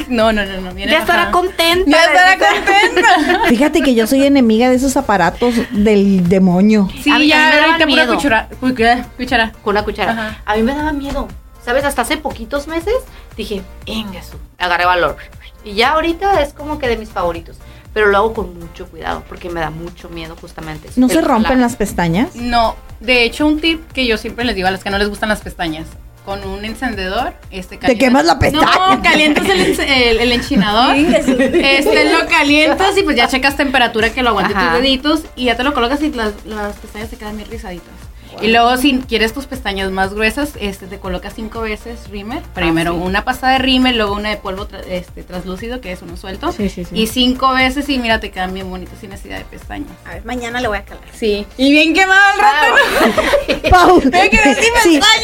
[0.09, 0.75] No, no, no, no.
[0.75, 1.91] bien Ya estará contenta.
[1.91, 3.41] Ya estará contenta.
[3.49, 6.89] Fíjate que yo soy enemiga de esos aparatos del demonio.
[7.03, 8.49] Sí, A mí ya me ahorita pura cuchara.
[8.61, 9.05] Uy, ¿qué?
[9.17, 9.53] Cuchara.
[9.63, 10.13] Con una cuchara.
[10.13, 10.43] Ajá.
[10.47, 11.29] A mí me daba miedo.
[11.65, 11.85] ¿Sabes?
[11.85, 12.95] Hasta hace poquitos meses
[13.37, 14.37] dije, venga, su.
[14.59, 15.17] Agarré valor.
[15.65, 17.57] Y ya ahorita es como que de mis favoritos.
[17.93, 20.89] Pero lo hago con mucho cuidado porque me da mucho miedo justamente.
[20.89, 22.37] eso, ¿No se rompen las pestañas?
[22.37, 25.09] No, de hecho un tip que yo siempre les digo a las que no les
[25.09, 25.87] gustan las pestañas,
[26.29, 28.67] con un encendedor, este Te quemas la pestaña.
[28.91, 34.23] No, calientas el, el, el enchinador, este lo calientas y pues ya checas temperatura que
[34.23, 34.73] lo aguante Ajá.
[34.73, 38.08] tus deditos y ya te lo colocas y las, las pestañas te quedan bien rizaditas.
[38.41, 42.41] Y luego si quieres tus pestañas más gruesas, este te colocas cinco veces rímel.
[42.55, 42.99] Primero sí.
[43.03, 46.53] una pasada de rímel, luego una de polvo tra- este, translúcido, que es uno suelto.
[46.53, 46.91] Sí, sí, sí.
[46.99, 49.91] Y cinco veces y mira, te quedan bien bonitas sin necesidad de pestañas.
[50.05, 51.03] A ver, mañana le voy a calar.
[51.13, 51.47] Sí.
[51.57, 54.01] Y bien quemado el rato.
[54.11, 54.59] Pestañas,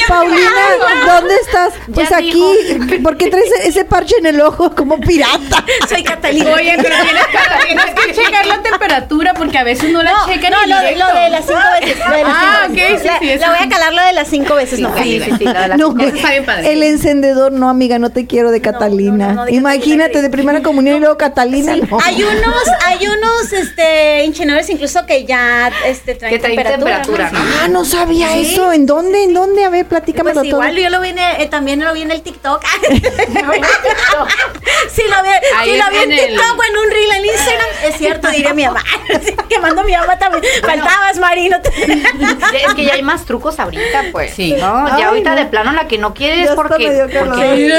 [0.08, 0.50] Paulina,
[1.06, 1.74] ¿dónde estás?
[1.92, 5.64] Pues Ya aquí, ¿por qué traes ese parche en el ojo como pirata?
[5.88, 6.50] Soy Catalina.
[6.52, 10.50] Oye, pero tienes que, tienes que checar la temperatura porque a veces no la checan
[10.52, 11.04] No, en lo, directo.
[11.14, 11.98] lo de las cinco veces.
[12.08, 13.00] Lo de las Ah, cinco veces.
[13.00, 14.94] ok, sí, La- sí, la eso voy a calar lo de las cinco veces, no.
[15.02, 16.04] Sí, sí, sí, la de las No, cinco.
[16.04, 16.72] Eso está bien padre.
[16.72, 19.28] el encendedor, no, amiga, no te quiero de Catalina.
[19.28, 21.76] no, no, de Imagínate, Catalina, de primera comunión y luego Catalina.
[21.76, 21.98] no.
[22.02, 27.38] Hay unos, hay unos este enchinadores incluso que ya este traen Que traen temperatura, ¿no?
[27.62, 28.52] Ah, no sabía Sí.
[28.54, 28.72] eso.
[28.72, 29.24] ¿En dónde?
[29.24, 29.64] ¿En dónde?
[29.64, 30.62] A ver, platícamelo Pues todo.
[30.62, 32.62] igual yo lo vi en el- eh, también lo vi en el TikTok.
[34.92, 35.28] sí lo vi,
[35.58, 37.66] Ahí sí lo vi en, TikTok o en un reel en Instagram.
[37.84, 38.82] Es cierto, diría mi mamá.
[39.24, 40.42] Sí, Quemando a mi mamá también.
[40.62, 41.48] Faltabas, Mari.
[41.48, 41.70] no te-
[42.64, 44.32] Es que ya hay más trucos ahorita, pues.
[44.34, 44.54] Sí.
[44.58, 45.36] No, Ay, ya ahorita no.
[45.36, 47.70] de plano la que no quieres hasta porque, porque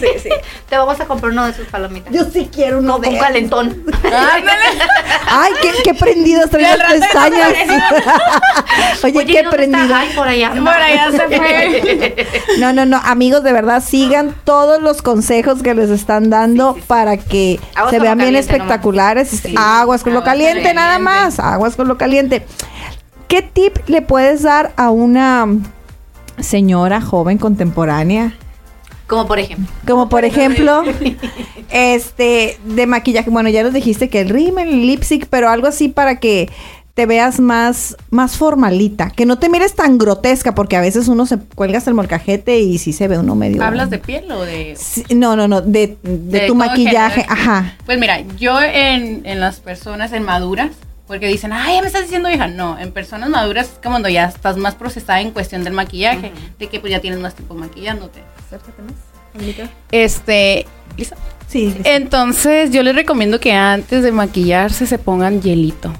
[0.00, 0.28] Sí, sí.
[0.68, 2.12] te vamos a comprar uno de sus palomitas.
[2.12, 3.20] Yo sí quiero uno con de esos.
[3.20, 3.84] calentón.
[5.26, 7.48] Ay, qué, qué prendidas traen las pestañas.
[9.04, 9.50] Oye, Oye, qué ¿dónde está?
[9.50, 9.90] prendidas.
[9.92, 10.50] Ay, por allá.
[10.52, 12.26] Por allá se fue.
[12.58, 16.74] No, no, no, amigos, de verdad sigan todos los consejos que les están dando Sí,
[16.74, 16.86] sí, sí.
[16.88, 19.42] para que Aguas se vean bien espectaculares.
[19.44, 21.38] Aguas con lo Aguas con lo caliente, nada más.
[21.38, 22.46] Aguas con lo caliente.
[23.32, 25.46] ¿Qué tip le puedes dar a una
[26.38, 28.34] señora joven contemporánea?
[29.06, 29.72] Como por ejemplo.
[29.86, 30.82] Como por ejemplo,
[31.70, 33.30] este, de maquillaje.
[33.30, 36.50] Bueno, ya nos dijiste que el rímel, el lipstick, pero algo así para que
[36.92, 39.08] te veas más, más formalita.
[39.08, 42.58] Que no te mires tan grotesca, porque a veces uno se cuelga hasta el molcajete
[42.58, 43.64] y sí se ve uno medio.
[43.64, 44.76] ¿Hablas de piel o de...?
[44.76, 47.24] Sí, no, no, no, de, de tu maquillaje.
[47.26, 47.78] Ajá.
[47.86, 50.72] Pues mira, yo en, en las personas en maduras,
[51.12, 52.48] porque dicen, ay, ya me estás diciendo hija.
[52.48, 56.32] No, en personas maduras es como cuando ya estás más procesada en cuestión del maquillaje,
[56.58, 58.20] de que pues ya tienes más tiempo maquillándote.
[59.90, 61.14] Este, ¿listo?
[61.48, 61.76] Sí.
[61.84, 65.92] Entonces, yo les recomiendo que antes de maquillarse se pongan hielito.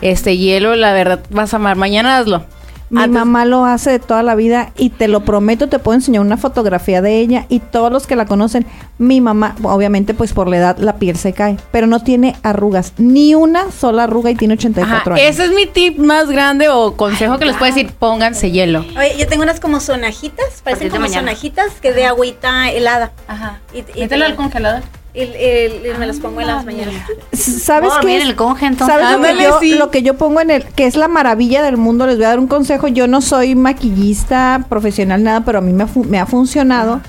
[0.00, 1.76] Este hielo, la verdad, vas a amar.
[1.76, 2.46] Mañana hazlo.
[2.90, 5.94] Mi Antes- mamá lo hace de toda la vida y te lo prometo, te puedo
[5.94, 8.66] enseñar una fotografía de ella y todos los que la conocen,
[8.98, 12.92] mi mamá, obviamente pues por la edad la piel se cae, pero no tiene arrugas,
[12.98, 15.34] ni una sola arruga y tiene 84 Ajá, años.
[15.34, 18.80] ese es mi tip más grande o consejo que les puedo decir, pónganse hielo.
[18.98, 23.12] Oye, yo tengo unas como sonajitas, parecen como sonajitas que de agüita helada.
[23.28, 23.60] Ajá.
[23.72, 24.82] Y, y, Mételo al congelador.
[25.14, 26.94] Y- y- y me las pongo en las mañanas.
[27.32, 28.16] ¿Sabes a qué?
[28.18, 28.24] es?
[28.24, 28.96] el conge, entonces.
[28.96, 29.74] ¿Sabes lo que, yo, sí.
[29.74, 32.06] lo que yo pongo en el, que es la maravilla del mundo?
[32.06, 32.88] Les voy a dar un consejo.
[32.88, 37.00] Yo no soy maquillista profesional, nada, pero a mí me ha, fu- me ha funcionado.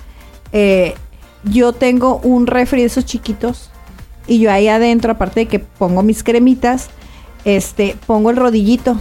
[0.51, 0.95] Eh,
[1.43, 3.69] yo tengo un refri de esos chiquitos
[4.27, 6.89] y yo ahí adentro, aparte de que pongo mis cremitas,
[7.45, 8.97] este, pongo el rodillito.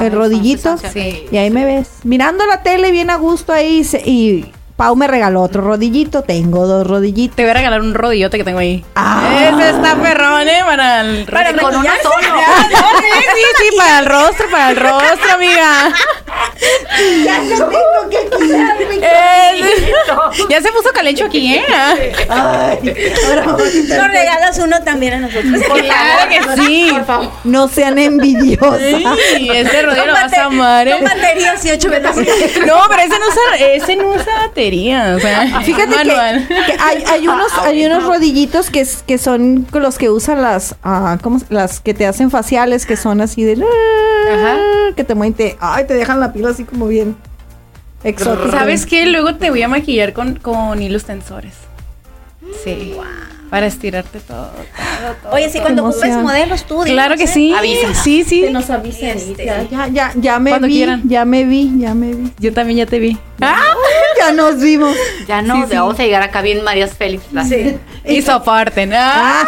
[0.00, 0.76] El son rodillito.
[0.92, 1.24] Sí.
[1.32, 1.88] Y ahí me ves.
[2.04, 6.22] Mirando la tele bien a gusto ahí se- y Pau me regaló otro rodillito.
[6.22, 7.34] Tengo dos rodillitos.
[7.34, 8.84] Te voy a regalar un rodillote que tengo ahí.
[8.94, 9.50] Ah.
[9.50, 10.27] Ese está perrón, ¿eh?
[10.68, 11.66] Para el Para rostro.
[11.68, 12.28] Con uno solo.
[12.48, 15.92] Ah, sí, sí, sí, para el rostro, para el rostro, amiga.
[17.24, 18.96] Ya no tengo que quitarme.
[19.00, 19.92] Eh,
[20.50, 21.64] ya se puso calencho aquí, ¿eh?
[22.28, 22.94] Ay,
[23.26, 25.62] ahora Nos regalas uno también a nosotros.
[25.82, 26.88] Claro que sí.
[26.92, 27.30] Por favor.
[27.44, 28.78] No sean envidiosas.
[29.36, 31.04] Sí, ese rodillo lo vas a amar, Con ¿eh?
[31.04, 32.16] baterías y ocho velas.
[32.16, 32.24] No,
[32.88, 37.28] pero ese no usa, ese no usa batería, o sea, Fíjate que, que hay, hay
[37.28, 41.46] unos hay unos rodillitos que, es- que son los que usan las ah, ¿cómo se-
[41.50, 43.54] las que te hacen faciales que son así de
[44.34, 44.56] Ajá.
[44.96, 47.16] que te mueven te, ay te dejan la piel así como bien
[48.04, 48.50] exótica.
[48.50, 49.06] ¿Sabes qué?
[49.06, 51.54] Luego te voy a maquillar con, con hilos tensores.
[52.64, 52.94] Sí.
[53.50, 55.32] Para estirarte todo, todo, todo.
[55.32, 56.10] Oye, sí, cuando Emoción.
[56.10, 56.80] ocupes modelos tú.
[56.82, 57.28] Claro que ¿eh?
[57.28, 57.54] sí.
[57.54, 57.94] Avisa.
[57.94, 58.42] Sí, sí.
[58.42, 59.16] Que nos avisen.
[59.16, 61.02] Este, ya, ya, ya, ya me Cuando vi, quieran.
[61.06, 62.32] ya me vi, ya me vi.
[62.38, 63.16] Yo también ya te vi.
[63.40, 63.60] ¡Ah!
[64.18, 64.96] Ya nos vimos.
[65.28, 67.22] Ya no, vamos a llegar acá bien Marías Félix.
[67.48, 67.78] Sí.
[68.04, 68.92] Y soporten.
[68.92, 69.46] ¡Ah!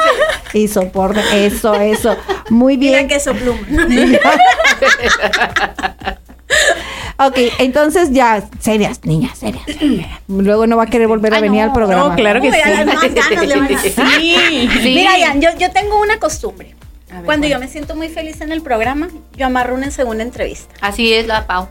[0.55, 2.17] Y soporte, eso, eso.
[2.51, 3.09] Muy Mira bien.
[3.09, 3.59] que pluma.
[7.23, 9.63] Ok, entonces ya, serias, niñas, serias.
[10.29, 12.09] Luego no va a querer volver a Ay, venir no, al programa.
[12.09, 12.85] No, claro que Uy, a las sí.
[12.87, 13.81] más ganas le van a dar.
[14.19, 14.69] Sí.
[14.83, 14.95] Sí.
[14.95, 16.75] Mira, Jan, yo, yo tengo una costumbre.
[17.11, 17.53] Ver, Cuando ¿cuál?
[17.53, 20.75] yo me siento muy feliz en el programa, yo amarro una en segunda entrevista.
[20.81, 21.69] Así es la Pau.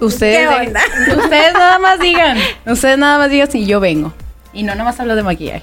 [0.00, 0.80] Ustedes, ¿Qué onda?
[1.16, 2.36] ustedes nada más digan.
[2.66, 4.12] Ustedes nada más digan si yo vengo.
[4.52, 5.62] Y no nada más hablo de maquillaje.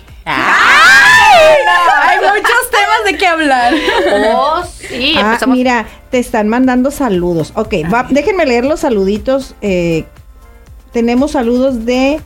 [2.03, 3.73] Hay muchos temas de qué hablar.
[4.33, 5.57] Oh, sí, Ah, empezamos.
[5.57, 7.51] mira, te están mandando saludos.
[7.55, 9.55] Ok, va- déjenme leer los saluditos.
[9.61, 10.05] eh,
[10.91, 12.21] tenemos saludos de.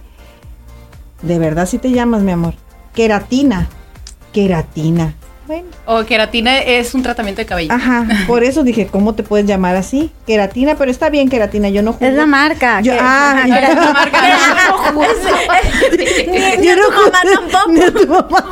[1.21, 2.53] De verdad, si te llamas, mi amor.
[2.93, 3.67] Queratina.
[4.33, 5.13] Queratina.
[5.47, 7.73] Bueno, O queratina es un tratamiento de cabello.
[7.73, 8.05] ajá.
[8.27, 10.11] Por eso dije, ¿cómo te puedes llamar así?
[10.27, 11.69] Queratina, pero está bien, queratina.
[11.69, 12.11] Yo no Es juzgo.
[12.11, 12.81] la marca.
[12.81, 14.21] Yo- que- ah, que- La marca.
[16.63, 17.71] Yo a no tu mamá juzgo- tampoco.
[17.71, 18.43] ni a tu mamá.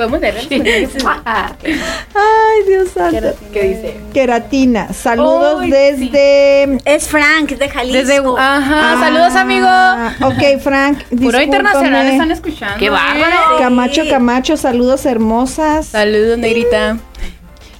[0.00, 0.40] Podemos leerlo.
[1.26, 3.34] Ay, Dios santo.
[3.52, 3.96] ¿Qué dice?
[4.14, 4.94] Queratina.
[4.94, 6.78] Saludos desde.
[6.86, 7.98] Es Frank de Jalisco.
[7.98, 9.66] Desde, ajá, saludos amigo.
[9.68, 11.02] Ah, Ok, Frank.
[11.20, 12.78] Puro internacional están escuchando.
[12.78, 13.58] ¡Qué bárbaro!
[13.58, 15.88] Camacho, Camacho, saludos hermosas.
[15.88, 16.96] Saludos, negrita.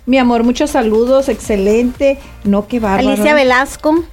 [0.05, 2.19] Mi amor, muchos saludos, excelente.
[2.45, 3.09] No, qué bárbaro.
[3.09, 4.05] Alicia Velasco.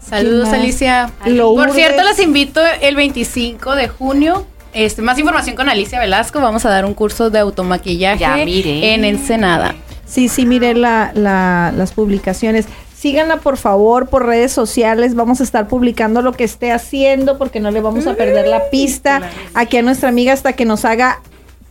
[0.00, 0.48] Saludos?
[0.48, 1.12] Alicia.
[1.24, 1.66] Lourdes.
[1.68, 4.44] Por cierto, los invito el 25 de junio.
[4.74, 6.40] Este, más información con Alicia Velasco.
[6.40, 9.74] Vamos a dar un curso de automaquillaje Ya en Ensenada.
[10.06, 12.66] Sí, sí, mire la, la- las publicaciones.
[12.96, 15.14] Síganla por favor por redes sociales.
[15.14, 18.70] Vamos a estar publicando lo que esté haciendo porque no le vamos a perder la
[18.70, 19.22] pista
[19.54, 21.20] aquí a nuestra amiga hasta que nos haga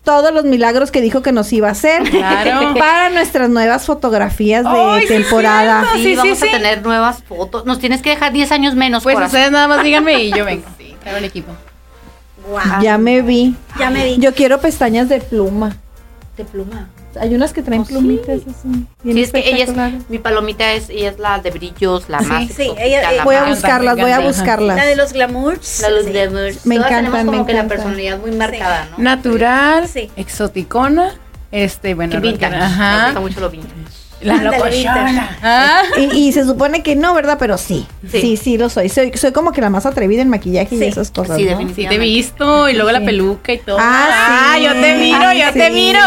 [0.04, 2.74] todos los milagros que dijo que nos iba a hacer Claro.
[2.78, 5.82] para nuestras nuevas fotografías de Ay, sí, temporada.
[5.82, 5.98] cierto.
[5.98, 6.48] Sí, sí, vamos sí.
[6.48, 7.66] a tener nuevas fotos.
[7.66, 9.04] Nos tienes que dejar 10 años menos.
[9.04, 9.36] Pues corazón.
[9.38, 10.66] ustedes nada más díganme y yo vengo.
[10.78, 11.52] Sí, traigo el equipo.
[12.50, 12.82] Wow.
[12.82, 13.56] Ya me vi.
[13.80, 14.18] Ya me vi.
[14.20, 15.78] Yo quiero pestañas de pluma.
[16.38, 16.90] de pluma.
[17.22, 17.94] Hay unas que traen Oh, sí.
[17.94, 18.88] plumitas así.
[19.04, 22.22] bien Sí, es que ella es, mi palomita es, ella es la de brillos, la
[22.22, 22.48] Sí, más.
[22.52, 24.76] sí, ella- la Voy a más- buscarlas, voy a buscarlas.
[24.78, 25.82] La de los glamours.
[25.82, 26.10] La Sí.
[26.12, 26.60] de Merce.
[26.68, 29.04] Me Todas encantan, tenemos me como que la personalidad muy marcada, ¿no?
[29.04, 30.10] Natural, Sí.
[30.16, 31.12] exoticona.
[31.52, 32.46] Este, bueno, Que vintage.
[32.56, 32.68] rockera.
[32.68, 33.06] Me Ajá.
[33.06, 33.74] gusta mucho lo vintage.
[34.24, 35.38] La locochona.
[35.42, 35.82] Ah.
[35.98, 37.38] Y, y se supone que no, ¿verdad?
[37.40, 37.86] Pero sí.
[38.10, 38.38] Sí, Sí.
[38.38, 38.90] sí, lo soy.
[38.90, 39.12] soy.
[39.16, 40.86] Soy como que la más atrevida en maquillaje y Sí.
[40.86, 41.38] esas cosas.
[41.38, 41.50] Sí, ¿no?
[41.52, 41.82] definitivamente.
[41.82, 42.94] Sí te he visto y luego Sí.
[43.00, 43.78] la peluca y todo.
[43.80, 44.64] Ah, sí.
[44.64, 46.00] yo te miro, yo te miro.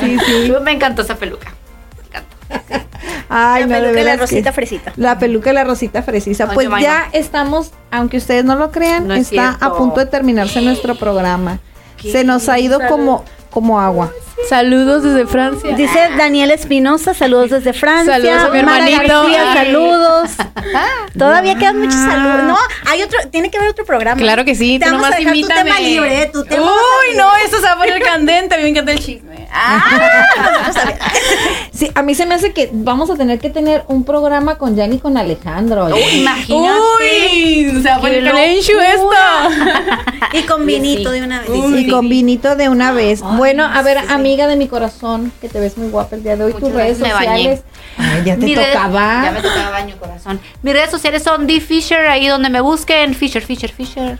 [0.00, 0.52] Sí, sí.
[0.62, 1.52] Me encantó esa peluca.
[1.96, 2.86] Me encantó.
[3.28, 4.92] Ay, La no, de peluca y la rosita fresita.
[4.96, 6.48] La peluca y la rosita fresita.
[6.52, 9.64] Pues ya estamos, aunque ustedes no lo crean, No es está cierto.
[9.66, 11.58] a punto de terminarse nuestro programa.
[12.00, 12.12] ¿Qué?
[12.12, 13.24] Se nos ha ido como,
[13.56, 14.12] como agua.
[14.50, 15.74] Saludos desde Francia.
[15.74, 18.12] Dice Daniel Espinosa, saludos desde Francia.
[18.12, 19.22] Saludos a mi Mara hermanito.
[19.22, 20.30] García, saludos.
[21.18, 22.42] Todavía quedan muchos saludos.
[22.48, 24.20] No, hay otro, tiene que haber otro programa.
[24.20, 25.70] Claro que sí, Te tú vamos a nomás dejar tu invítame.
[25.70, 26.30] tema libre, ¿eh?
[26.30, 28.54] tu tema a Uy, no, esto se va a poner candente.
[28.54, 29.35] A mí me encanta el chisme.
[29.50, 30.72] Ah,
[31.72, 34.76] Sí, a mí se me hace que vamos a tener que tener un programa con
[34.76, 35.86] Jan y con Alejandro.
[35.86, 36.80] Uy, imagínate.
[37.02, 39.48] Uy, se va a poner Qué calencho locura.
[39.50, 40.38] esto.
[40.38, 41.18] Y con vinito sí.
[41.20, 41.50] de una vez.
[41.50, 41.80] Uy.
[41.80, 43.20] Y con vinito de una vez.
[43.20, 46.44] bueno, a ver, amiga de mi corazón, que te ves muy guapa el día de
[46.44, 47.62] hoy, tus redes sociales.
[47.98, 49.24] Ay, ya te tocaba.
[49.24, 50.40] Ya me tocaba baño, corazón.
[50.62, 53.14] Mis redes sociales son D Fisher, ahí donde me busquen.
[53.14, 54.18] Fisher, Fisher, Fisher.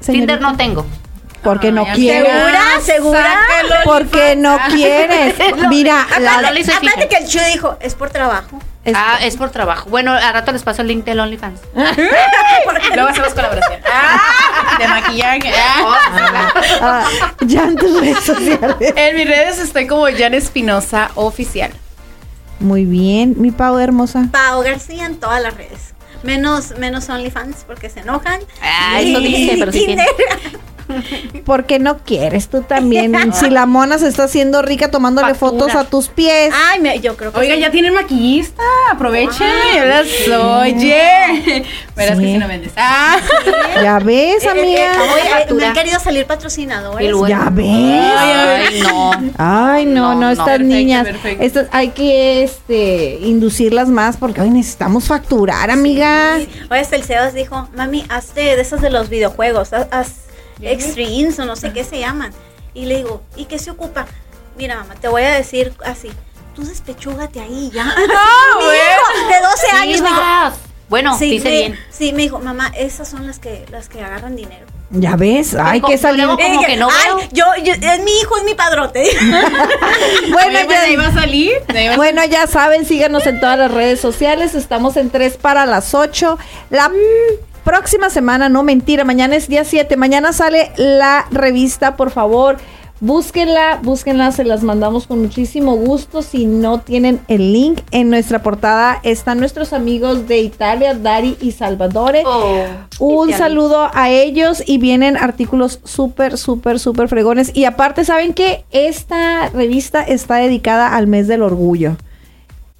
[0.00, 0.86] Tinder no tengo.
[1.42, 2.28] Porque no quieres.
[2.32, 2.60] ¿Segura?
[2.82, 3.38] ¿Segura?
[3.84, 5.34] Porque no quieres.
[5.70, 7.08] Mira, la- Aparte fijar.
[7.08, 8.58] que el Chu dijo, es por trabajo.
[8.84, 9.88] es- Ah, es por trabajo.
[9.88, 11.60] Bueno, al rato les paso el link del OnlyFans.
[12.94, 13.80] Luego hacemos colaboración.
[13.92, 15.52] Ah, de maquillaje.
[15.56, 15.98] Ah.
[16.80, 17.08] ah,
[17.40, 18.76] ya en tus redes sociales.
[18.96, 21.72] En mis redes estoy como Jan Espinosa Oficial.
[22.60, 24.28] Muy bien, mi Pau hermosa.
[24.30, 25.94] Pau García en todas las redes.
[26.22, 28.40] menos, menos OnlyFans porque se enojan.
[28.62, 30.06] Ah, eso dice, pero sí tiene.
[31.44, 33.14] Porque no quieres tú también.
[33.34, 35.50] si la mona se está haciendo rica tomándole Factura.
[35.72, 36.52] fotos a tus pies.
[36.70, 37.60] Ay, me- yo creo que Oiga, sí.
[37.60, 39.46] ya tienen maquillista, aprovechen.
[39.74, 40.06] Verás,
[40.60, 41.64] Oye,
[41.96, 42.24] verás Sí.
[42.24, 42.72] que si no vendes.
[42.76, 43.16] Ah.
[43.82, 44.94] Ya ves, Eh, eh, amiga.
[44.94, 47.14] eh, oye, eh, me han querido salir patrocinadores.
[47.28, 47.66] Ya ves.
[47.68, 49.10] Ay, no.
[49.38, 50.30] Ay, no, no, No, no.
[50.30, 51.04] estas Perfecto, niñas.
[51.06, 51.42] perfecto.
[51.44, 56.36] Estas hay que este inducirlas más porque hoy necesitamos facturar, amiga.
[56.70, 60.08] Oye, hasta el Sebas dijo, mami, hazte de esas de los videojuegos, haz, haz
[60.62, 62.32] extremes o no sé qué se llaman.
[62.74, 64.06] Y le digo, ¿y qué se ocupa?
[64.56, 66.10] Mira, mamá, te voy a decir así,
[66.54, 67.84] tú despechúgate ahí ya.
[67.96, 70.20] Mi hijo de 12 años me dijo.
[70.88, 71.78] Bueno, sí, dice me- bien.
[71.90, 74.66] sí, me dijo, mamá, esas son las que las que agarran dinero.
[74.92, 77.28] Ya ves, Digo, que luego- Como Y que no "Ay, veo".
[77.30, 79.04] yo, yo- es mi hijo, es mi padrote.
[80.32, 81.52] Bueno, Oye, pues, ya, ahí va a salir.
[81.72, 84.56] de ahí va a- bueno, ya saben, síganos en todas las redes sociales.
[84.56, 86.38] Estamos en 3 para las 8.
[86.70, 86.92] La mm,
[87.64, 89.96] próxima semana, no mentira, mañana es día 7.
[89.96, 92.58] Mañana sale la revista, por favor.
[93.02, 96.20] Búsquenla, búsquenla, se las mandamos con muchísimo gusto.
[96.20, 101.52] Si no tienen el link en nuestra portada, están nuestros amigos de Italia, Dari y
[101.52, 102.24] Salvadore.
[102.26, 102.62] Oh,
[102.98, 107.50] Un saludo a ellos y vienen artículos súper, súper, súper fregones.
[107.54, 111.96] Y aparte, ¿saben que Esta revista está dedicada al mes del orgullo.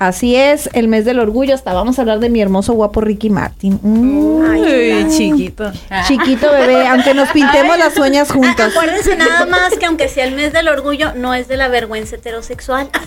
[0.01, 1.55] Así es, el mes del orgullo.
[1.55, 3.79] Hasta vamos a hablar de mi hermoso guapo Ricky Martin.
[3.83, 4.17] Mm,
[4.49, 5.71] Uy, chiquito.
[6.09, 8.73] chiquito bebé, aunque nos pintemos las uñas juntos.
[8.75, 12.17] Acuérdense nada más que aunque sea el mes del orgullo, no es de la vergüenza
[12.17, 12.89] heterosexual.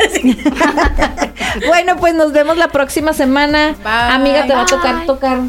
[1.67, 3.75] Bueno, pues nos vemos la próxima semana.
[3.83, 4.15] Bye.
[4.15, 5.05] Amiga, te va a tocar Bye.
[5.05, 5.39] tocar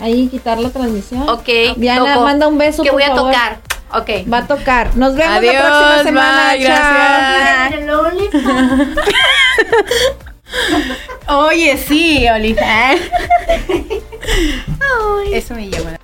[0.00, 1.26] ahí, quitar la transmisión.
[1.28, 1.48] Ok.
[1.76, 2.24] Diana, toco.
[2.26, 3.32] manda un beso, Que por voy a favor.
[3.32, 3.58] tocar.
[3.92, 4.10] Ok.
[4.30, 4.94] Va a tocar.
[4.96, 6.52] Nos vemos Adiós, la próxima semana.
[6.52, 6.66] bye,
[8.32, 10.24] Chao.
[11.28, 12.94] Oye, sí, Olivia.
[15.32, 15.98] Eso me lleva.